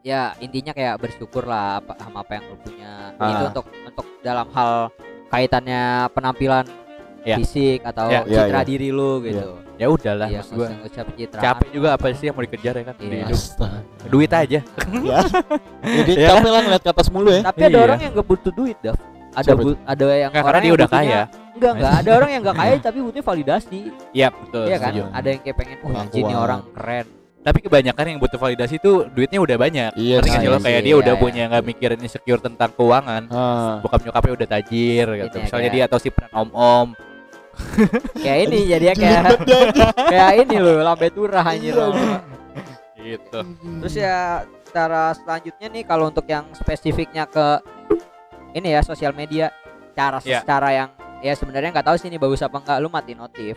[0.00, 2.92] Ya, intinya kayak bersyukur lah apa sama apa yang lu punya.
[3.14, 3.28] Ah.
[3.28, 4.88] Itu untuk untuk dalam hal
[5.28, 6.64] kaitannya penampilan
[7.20, 7.36] Iya.
[7.36, 8.64] fisik atau Iya, iya, citra iya.
[8.64, 9.60] diri lu gitu.
[9.76, 10.64] Ya udahlah Iya, mas gue.
[10.64, 11.44] nggak usah pencitraan.
[11.44, 13.18] Capek juga apa sih yang mau dikejar ya kan di Iya.
[13.26, 13.40] hidup.
[14.08, 14.60] Duit aja.
[15.04, 15.20] ya.
[16.00, 16.28] Jadi Iya.
[16.32, 17.42] capek lah ngeliat ke atas mulu ya.
[17.44, 17.84] Tapi ada Iya.
[17.84, 18.96] orang yang gak butuh duit, Dav.
[19.36, 21.52] Ada Siapa bu- ada yang Nggak, orang karena dia yang udah butuhnya- kaya.
[21.52, 21.92] Enggak, enggak.
[21.94, 23.80] Ada orang yang enggak kaya tapi butuhnya validasi.
[24.10, 24.64] Iya betul.
[24.64, 24.84] Iya kan?
[24.88, 25.02] setuju.
[25.12, 26.42] Ada yang kayak pengen, "Oh, anjir nih Pengakuan.
[26.42, 27.06] orang keren."
[27.38, 29.90] Tapi kebanyakan yang butuh validasi itu duitnya udah banyak.
[29.94, 30.38] Iya Ngerti sih.
[30.42, 31.22] lo Iya kayak dia iya, udah iya.
[31.22, 33.22] punya nggak mikirin insecure tentang keuangan.
[33.28, 33.78] Ah.
[33.78, 35.30] Bokap nyokapnya udah tajir gitu.
[35.30, 36.88] Ini ya, Misalnya kayak- dia atau si peran om-om.
[38.18, 39.22] Kayak ini jadinya kayak
[40.12, 41.70] kayak ini loh, lambe turah anjir.
[41.70, 42.20] Iya, loh.
[42.98, 43.38] Gitu.
[43.80, 47.62] Terus ya cara selanjutnya nih kalau untuk yang spesifiknya ke
[48.56, 49.52] ini ya sosial media,
[49.92, 50.40] cara Iya.
[50.42, 50.88] cara yang
[51.18, 53.56] ya sebenarnya nggak tahu sih ini bagus apa enggak lu mati notif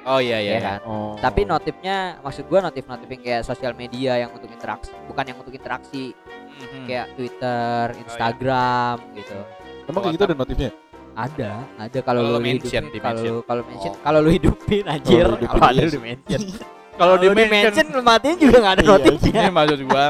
[0.00, 0.52] Oh iya iya.
[0.52, 1.12] ya kan Oh.
[1.16, 5.36] tapi notifnya maksud gua notif notif yang kayak sosial media yang untuk interaksi bukan yang
[5.36, 6.14] untuk interaksi
[6.56, 6.84] Mhm.
[6.86, 9.38] kayak Twitter, Instagram gitu.
[9.86, 10.70] Emang kayak gitu ada notifnya?
[11.10, 13.32] Ada, ada kalau Kalau lu mention, di kalau mention.
[13.32, 14.00] lu kalau mention, Oh.
[14.00, 16.40] kalau lu hidupin anjir, kalau ada iya di mention.
[17.00, 19.40] Kalau di mention matiin juga nggak ada Iya, notifnya.
[19.40, 20.06] ini maksud gua.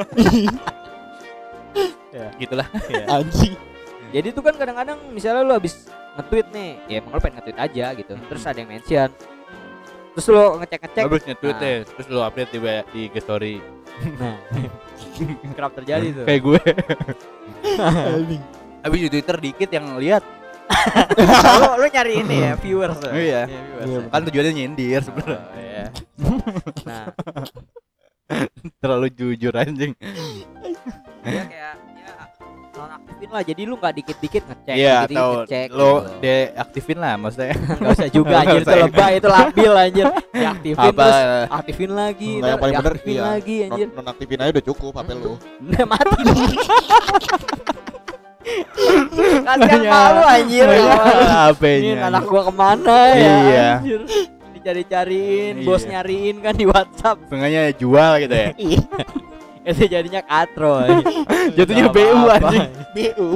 [2.10, 2.66] ya, gitulah.
[3.14, 3.54] Anjing.
[4.10, 5.86] Jadi tuh kan kadang-kadang misalnya lu habis
[6.18, 8.14] nge-tweet nih, ya emang lu pengen nge-tweet aja gitu.
[8.26, 9.10] Terus ada yang mention.
[10.10, 11.04] Terus lu ngecek-ngecek.
[11.06, 11.62] Habis nge-tweet Nah.
[11.62, 12.58] deh, terus lu update di
[12.90, 13.54] di IG story.
[14.18, 14.36] Nah.
[15.56, 16.24] Kerap terjadi tuh.
[16.26, 16.60] Kayak gue.
[18.80, 20.24] Habis di Twitter dikit yang lihat.
[21.18, 22.98] lu, lu nyari ini ya viewers.
[23.02, 23.10] ya?
[23.10, 23.42] Iya.
[23.46, 23.86] viewers.
[23.90, 24.10] Iya, ya.
[24.10, 25.42] Kan tujuannya nyindir sebenarnya.
[25.42, 25.84] Oh, iya.
[26.86, 27.04] Nah,
[28.78, 29.92] Terlalu jujur anjing.
[31.20, 31.74] dia kayak
[33.20, 33.42] nonaktifin lah.
[33.44, 35.66] Jadi lu nggak dikit-dikit ngecek, Iya, dikit-dikit atau ngecek.
[35.70, 36.10] lo gitu.
[36.20, 37.52] deaktifin lah maksudnya.
[37.76, 41.18] Gak usah juga Nggak anjir itu lebay itu labil anjir Diaktifin Apa terus
[41.50, 43.20] aktifin lagi Nggak, yang paling bener, iya.
[43.26, 45.32] lagi anjir Non nonaktifin aja udah cukup HP lu.
[45.60, 46.22] Udah mati
[49.40, 51.92] Kasian malu anjir HP-nya.
[51.92, 53.68] Ini anak gua ke mana ya Iya.
[53.76, 54.00] anjir
[54.50, 55.64] Dicari-cariin, Iya.
[55.64, 58.50] bos nyariin kan di Whatsapp Setengahnya jual gitu ya.
[59.62, 60.80] Itu jadinya katro.
[61.56, 62.48] Jatuhnya BU apa-apa.
[62.48, 62.68] anjing.
[62.92, 63.28] BU.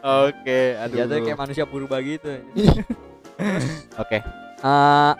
[0.00, 0.96] Oke, aduh.
[0.98, 2.28] Jatuhnya kayak manusia purba gitu
[4.02, 4.18] Oke.
[4.60, 5.12] Eh,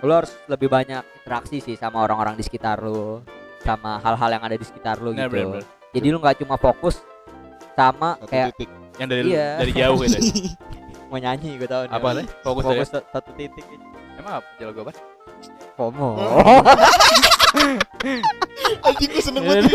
[0.00, 3.20] Lu harus lebih banyak interaksi sih sama orang-orang di sekitar lu
[3.60, 5.60] Sama hal-hal yang ada di sekitar lu Benar, gitu.
[5.92, 7.04] Jadi lu nggak cuma fokus
[7.74, 8.68] sama Satu kayak titik.
[8.96, 9.48] Yang dari Iya.
[9.56, 10.16] dari jauh gitu.
[10.16, 10.22] ya.
[11.10, 11.92] mau nyanyi gue tahu nih.
[11.92, 12.26] Apa teh?
[12.40, 12.96] Fokus, Fokus dari.
[12.96, 13.64] sa- satu titik
[14.16, 14.92] Emang apa jalan gue apa?
[15.80, 16.08] FOMO.
[18.84, 19.72] Anjing gue seneng banget.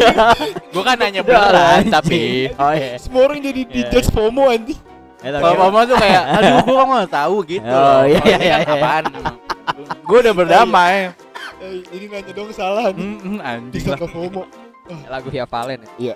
[0.70, 3.02] Gue kan nanya beneran tapi oh iya.
[3.02, 3.90] Semua orang jadi Iya.
[3.90, 4.78] dijudge FOMO anjing.
[5.26, 7.66] kalau mama tuh kayak aduh gue nggak tahu gitu.
[7.66, 8.78] Oh, iya, iya, kan iya.
[8.78, 9.04] apaan?
[10.06, 11.10] Gue udah berdamai.
[11.58, 13.42] Eh, ini nanya dong salah nih.
[13.42, 13.98] Anjing lah.
[13.98, 14.46] Disangka FOMO.
[15.10, 16.14] Lagu Via Valen ya.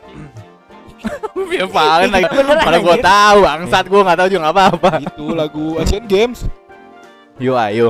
[1.49, 2.29] Via Valen lagi.
[2.45, 4.91] Mana gue tahu, bangsat gue nggak tahu juga nggak apa-apa.
[5.01, 6.45] Itu lagu Asian Games.
[7.41, 7.89] Yo ayo.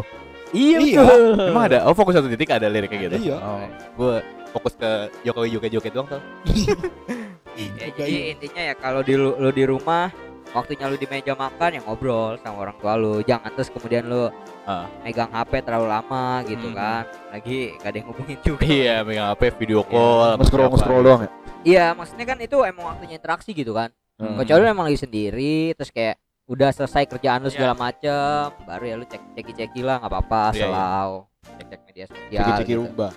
[0.49, 0.99] Iya Iya.
[1.01, 1.21] betul.
[1.47, 1.79] Emang ada?
[1.83, 3.15] Oh fokus satu titik ada liriknya gitu.
[3.23, 3.37] Iya.
[3.37, 4.15] Oh, gue
[4.49, 4.89] fokus ke
[5.21, 6.21] Jokowi joget joget doang tuh.
[7.59, 10.07] Ya, jadi intinya ya kalau di lu, lu di rumah
[10.49, 14.31] waktunya lu di meja makan ya ngobrol sama orang tua lu jangan terus kemudian lu
[14.63, 14.87] Ah.
[15.01, 16.77] megang HP terlalu lama gitu Hmm.
[16.77, 20.23] kan lagi gak ada yang ngubungin juga Iya, megang HP video call.
[20.23, 20.71] sama Nge-scroll siapa.
[20.71, 21.29] nge-scroll doang ya.
[21.65, 24.37] iya maksudnya kan itu emang waktunya interaksi gitu kan Hmm.
[24.37, 26.15] kecuali lu emang lagi sendiri terus kayak
[26.49, 27.55] udah selesai kerjaan lu Iya.
[27.55, 28.17] segala macem
[28.65, 30.63] baru ya lu cek ceki ceki lah nggak apa-apa Iya, iya.
[30.65, 31.11] selau
[31.47, 32.79] cek cek media sosial Ceki-ceki gitu.
[32.81, 33.09] rumba.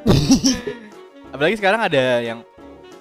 [1.30, 2.38] Apalagi sekarang ada yang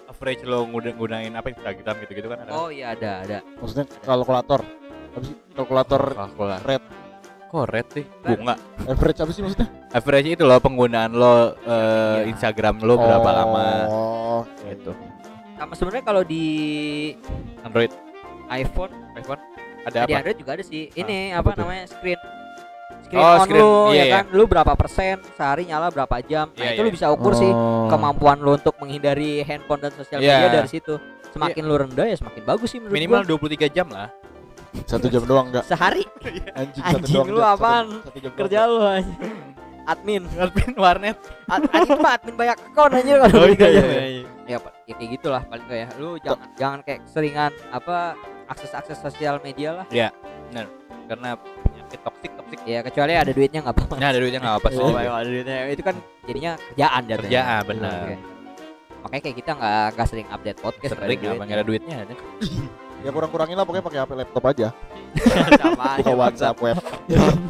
[0.06, 2.52] average lo nguna- gunain apa Instagram gitu-gitu kan ada.
[2.52, 4.62] oh iya ada ada Maksudnya kalkulator.
[5.10, 5.36] Apa sih?
[5.52, 6.66] Kalkulator Kalkulator.
[6.66, 6.84] red.
[7.50, 8.06] Kok red sih?
[8.22, 8.54] Bunga.
[8.84, 9.68] Average apa sih maksudnya?
[9.90, 11.78] Average itu loh penggunaan lo eh,
[12.20, 12.30] Iya.
[12.30, 14.94] Instagram lo berapa lama Oh, gitu.
[15.56, 16.46] sama sebenarnya kalau di
[17.62, 17.92] Android,
[18.52, 19.42] iPhone iPhone
[19.82, 20.18] ada di apa?
[20.20, 21.62] Android juga ada sih ini apa apa, tuh?
[21.64, 22.20] namanya screen
[23.02, 24.14] screen Oh, on screen, lu iya, ya iya.
[24.14, 26.96] kan lu berapa persen sehari nyala berapa jam nah Iya, itu lu iya.
[26.96, 27.88] bisa ukur sih Oh.
[27.88, 30.36] kemampuan lu untuk menghindari handphone dan sosial Iya.
[30.40, 30.94] media dari situ
[31.30, 33.38] semakin lu rendah ya semakin bagus sih menurut Minimal gua.
[33.40, 34.10] 23 jam lah.
[34.84, 35.64] Satu jam doang enggak?
[35.64, 36.06] sehari
[36.60, 37.28] Anjing, satu Anjing, doang.
[37.28, 37.50] lu Jam.
[37.52, 37.86] apaan?
[37.88, 38.70] Satu, satu jam kerja doang.
[38.72, 39.18] lu anjing.
[39.84, 41.18] admin Admin warnet.
[41.48, 43.82] Ad, admin mah admin banyak account aja kalau Oh, iya, gitu iya, aja.
[43.82, 44.02] iya,
[44.46, 47.98] ya, ya kayak gitulah paling enggak ya lu jangan jangan kayak seringan apa
[48.50, 49.86] akses akses sosial media lah
[51.10, 52.60] Karena penyakit toksik toksik.
[52.66, 54.82] ya kecuali ada duitnya nggak apa-apa Nah, ada duitnya nggak apa sih.
[54.82, 55.96] Oh, kalau ada duitnya itu kan
[56.26, 57.30] jadinya kerjaan jatuhnya.
[57.42, 58.02] Kerjaan benar.
[58.06, 58.16] Oke.
[59.00, 62.14] Makanya kayak kita nggak nggak sering update podcast Sering nggak ada duitnya ada.
[63.00, 64.68] Ya kurang-kurangin lah pokoknya pakai HP laptop aja.
[65.56, 66.78] Sama aja, Buka WhatsApp web.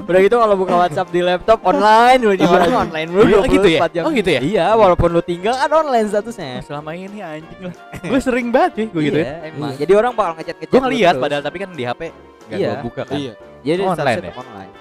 [0.06, 3.66] Udah gitu kalau buka WhatsApp di laptop online lu di mana online lu Oh, gitu
[3.66, 3.82] ya?
[3.82, 4.04] 24 jam.
[4.06, 4.42] Oh, gitu ya?
[4.42, 6.62] Iya, walaupun lu tinggal kan online statusnya.
[6.62, 7.74] Selama ini anjing lah.
[8.10, 9.26] Gue sering banget sih gue gitu ya.
[9.26, 9.74] Iya, emang.
[9.76, 10.72] Jadi orang bakal ngechat-ngechat.
[10.72, 12.02] Gue lu ngeliat padahal tapi kan di HP
[12.46, 12.70] nggak Iya.
[12.70, 13.16] gue buka kan.
[13.18, 13.34] Iya.
[13.60, 14.22] Jadi Online ya?
[14.24, 14.72] tetap online.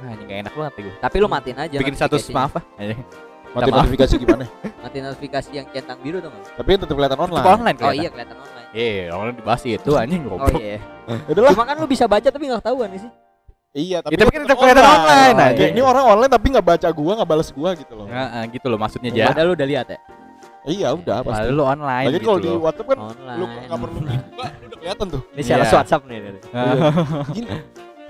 [0.00, 0.94] Ini gak enak banget gue.
[0.96, 1.76] Tapi lu matiin aja.
[1.76, 2.64] Bikin status maaf ah.
[3.50, 4.44] Mati notifikasi gimana?
[4.86, 6.54] Matiin notifikasi yang centang biru tuh nggak?
[6.54, 7.42] Tapi tetap kelihatan online.
[7.42, 7.98] Itu online Oh kelihatan.
[7.98, 8.59] iya kelihatan online.
[8.70, 10.58] Iya, orang dibahas itu anjing Oh goblok.
[10.58, 10.78] iya.
[11.26, 11.50] Udahlah.
[11.52, 13.10] Cuma kan lu bisa baca tapi nggak ketahuan sih.
[13.70, 15.70] Iya, Ya, tapi kan tetap kelihatan online, Kayak anjing.
[15.70, 18.06] ini orang online tapi nggak baca gua, nggak balas gua gitu loh.
[18.06, 19.26] Nah, gitu loh maksudnya ja.
[19.30, 19.98] Padahal lu udah lihat ya.
[20.60, 21.30] Iya, udah pasti.
[21.40, 22.50] Padahal lu online Lagi gitu kalau di.
[22.52, 23.38] WhatsApp kan Online.
[23.38, 24.14] lu nggak perlu buka,
[24.50, 25.22] lu udah kelihatan tuh.
[25.32, 25.76] Ini sales Iya.
[25.78, 26.18] WhatsApp nih.
[26.20, 26.72] Nah,
[27.30, 27.48] Gini.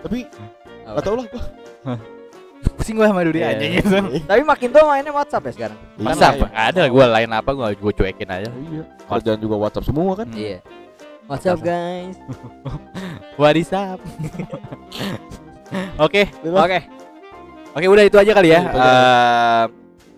[0.01, 0.89] Tapi Apa?
[0.91, 1.43] nggak tahu lah gua.
[2.61, 3.47] Pusing gue sama Iya.
[3.53, 3.97] anjing gitu.
[4.31, 5.79] Tapi makin tuh mainnya WhatsApp ya sekarang.
[5.97, 6.27] Iya.
[6.27, 6.47] apa?
[6.51, 8.49] ada gue lain apa gue gue cuekin aja.
[8.49, 8.83] Iya.
[9.07, 10.27] Kerjaan juga WhatsApp semua kan?
[10.27, 10.37] Hmm.
[10.37, 10.59] Iya.
[11.25, 12.17] WhatsApp guys.
[13.41, 14.01] What is up?
[15.97, 16.79] Oke, Oke.
[17.71, 18.61] oke udah itu aja kali ya.
[18.61, 18.91] Itu aja.
[18.91, 19.65] Eh,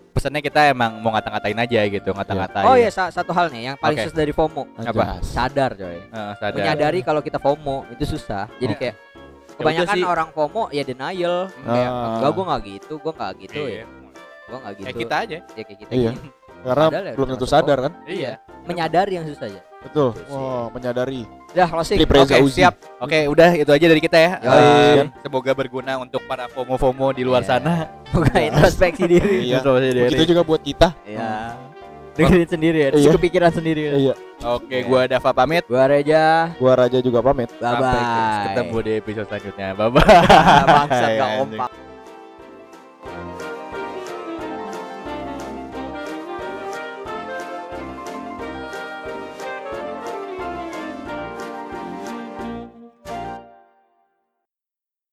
[0.09, 2.65] pesannya kita emang mau ngata-ngatain aja gitu, ngata-ngatain.
[2.65, 4.09] Oh iya sa- satu hal nih yang paling Oke.
[4.09, 4.65] susah dari FOMO.
[4.81, 5.21] Apa?
[5.21, 6.01] Sadar coy.
[6.01, 6.57] Eh, sadar.
[6.57, 8.49] Menyadari kalau kita FOMO itu susah.
[8.57, 8.79] Jadi Oh.
[8.81, 9.12] kayak Ya
[9.55, 10.03] kebanyakan udah sih.
[10.05, 11.37] orang FOMO ya denial.
[11.49, 12.15] Kayak Ah.
[12.17, 13.75] enggak gua enggak gitu, gua enggak gitu Iya.
[13.75, 13.85] ya.
[14.43, 14.85] Gua enggak gitu.
[14.85, 15.37] Kayak kita aja.
[15.53, 16.11] Ya kayak kita Iya.
[16.13, 16.29] gini.
[16.63, 17.93] Karena Padahal ya belum tentu sadar kan?
[18.07, 18.31] Iya.
[18.63, 19.61] Menyadari yang susah ya.
[19.83, 20.15] Betul.
[20.15, 20.31] Itu.
[20.31, 21.27] Oh, menyadari.
[21.51, 21.99] Udah closing.
[21.99, 22.63] Oke, Uzi.
[22.63, 22.79] siap.
[22.97, 24.31] Oke, udah itu aja dari kita ya.
[24.39, 24.63] Yoi.
[25.03, 27.59] Eh, semoga berguna untuk para FOMO-FOMO di luar Iya.
[27.59, 27.91] sana.
[28.15, 29.43] Buka introspeksi diri.
[29.43, 29.59] Iya.
[29.59, 30.07] Introspeksi diri.
[30.07, 30.95] Begitu juga buat kita.
[31.03, 31.27] Iya.
[32.13, 33.11] Dengerin sendiri ya, Iya.
[33.11, 33.81] kepikiran sendiri.
[33.83, 33.93] ya.
[33.95, 34.15] Iya.
[34.45, 35.63] Oke, gua Dava pamit.
[35.65, 36.53] Gua Reja.
[36.55, 37.49] Gua Raja juga pamit.
[37.51, 38.43] Bye Sampai bye.
[38.45, 39.67] ketemu di episode selanjutnya.
[39.73, 40.03] Bye bye.
[40.69, 41.39] Bangsat gak Anjing.
[41.57, 41.69] kompak.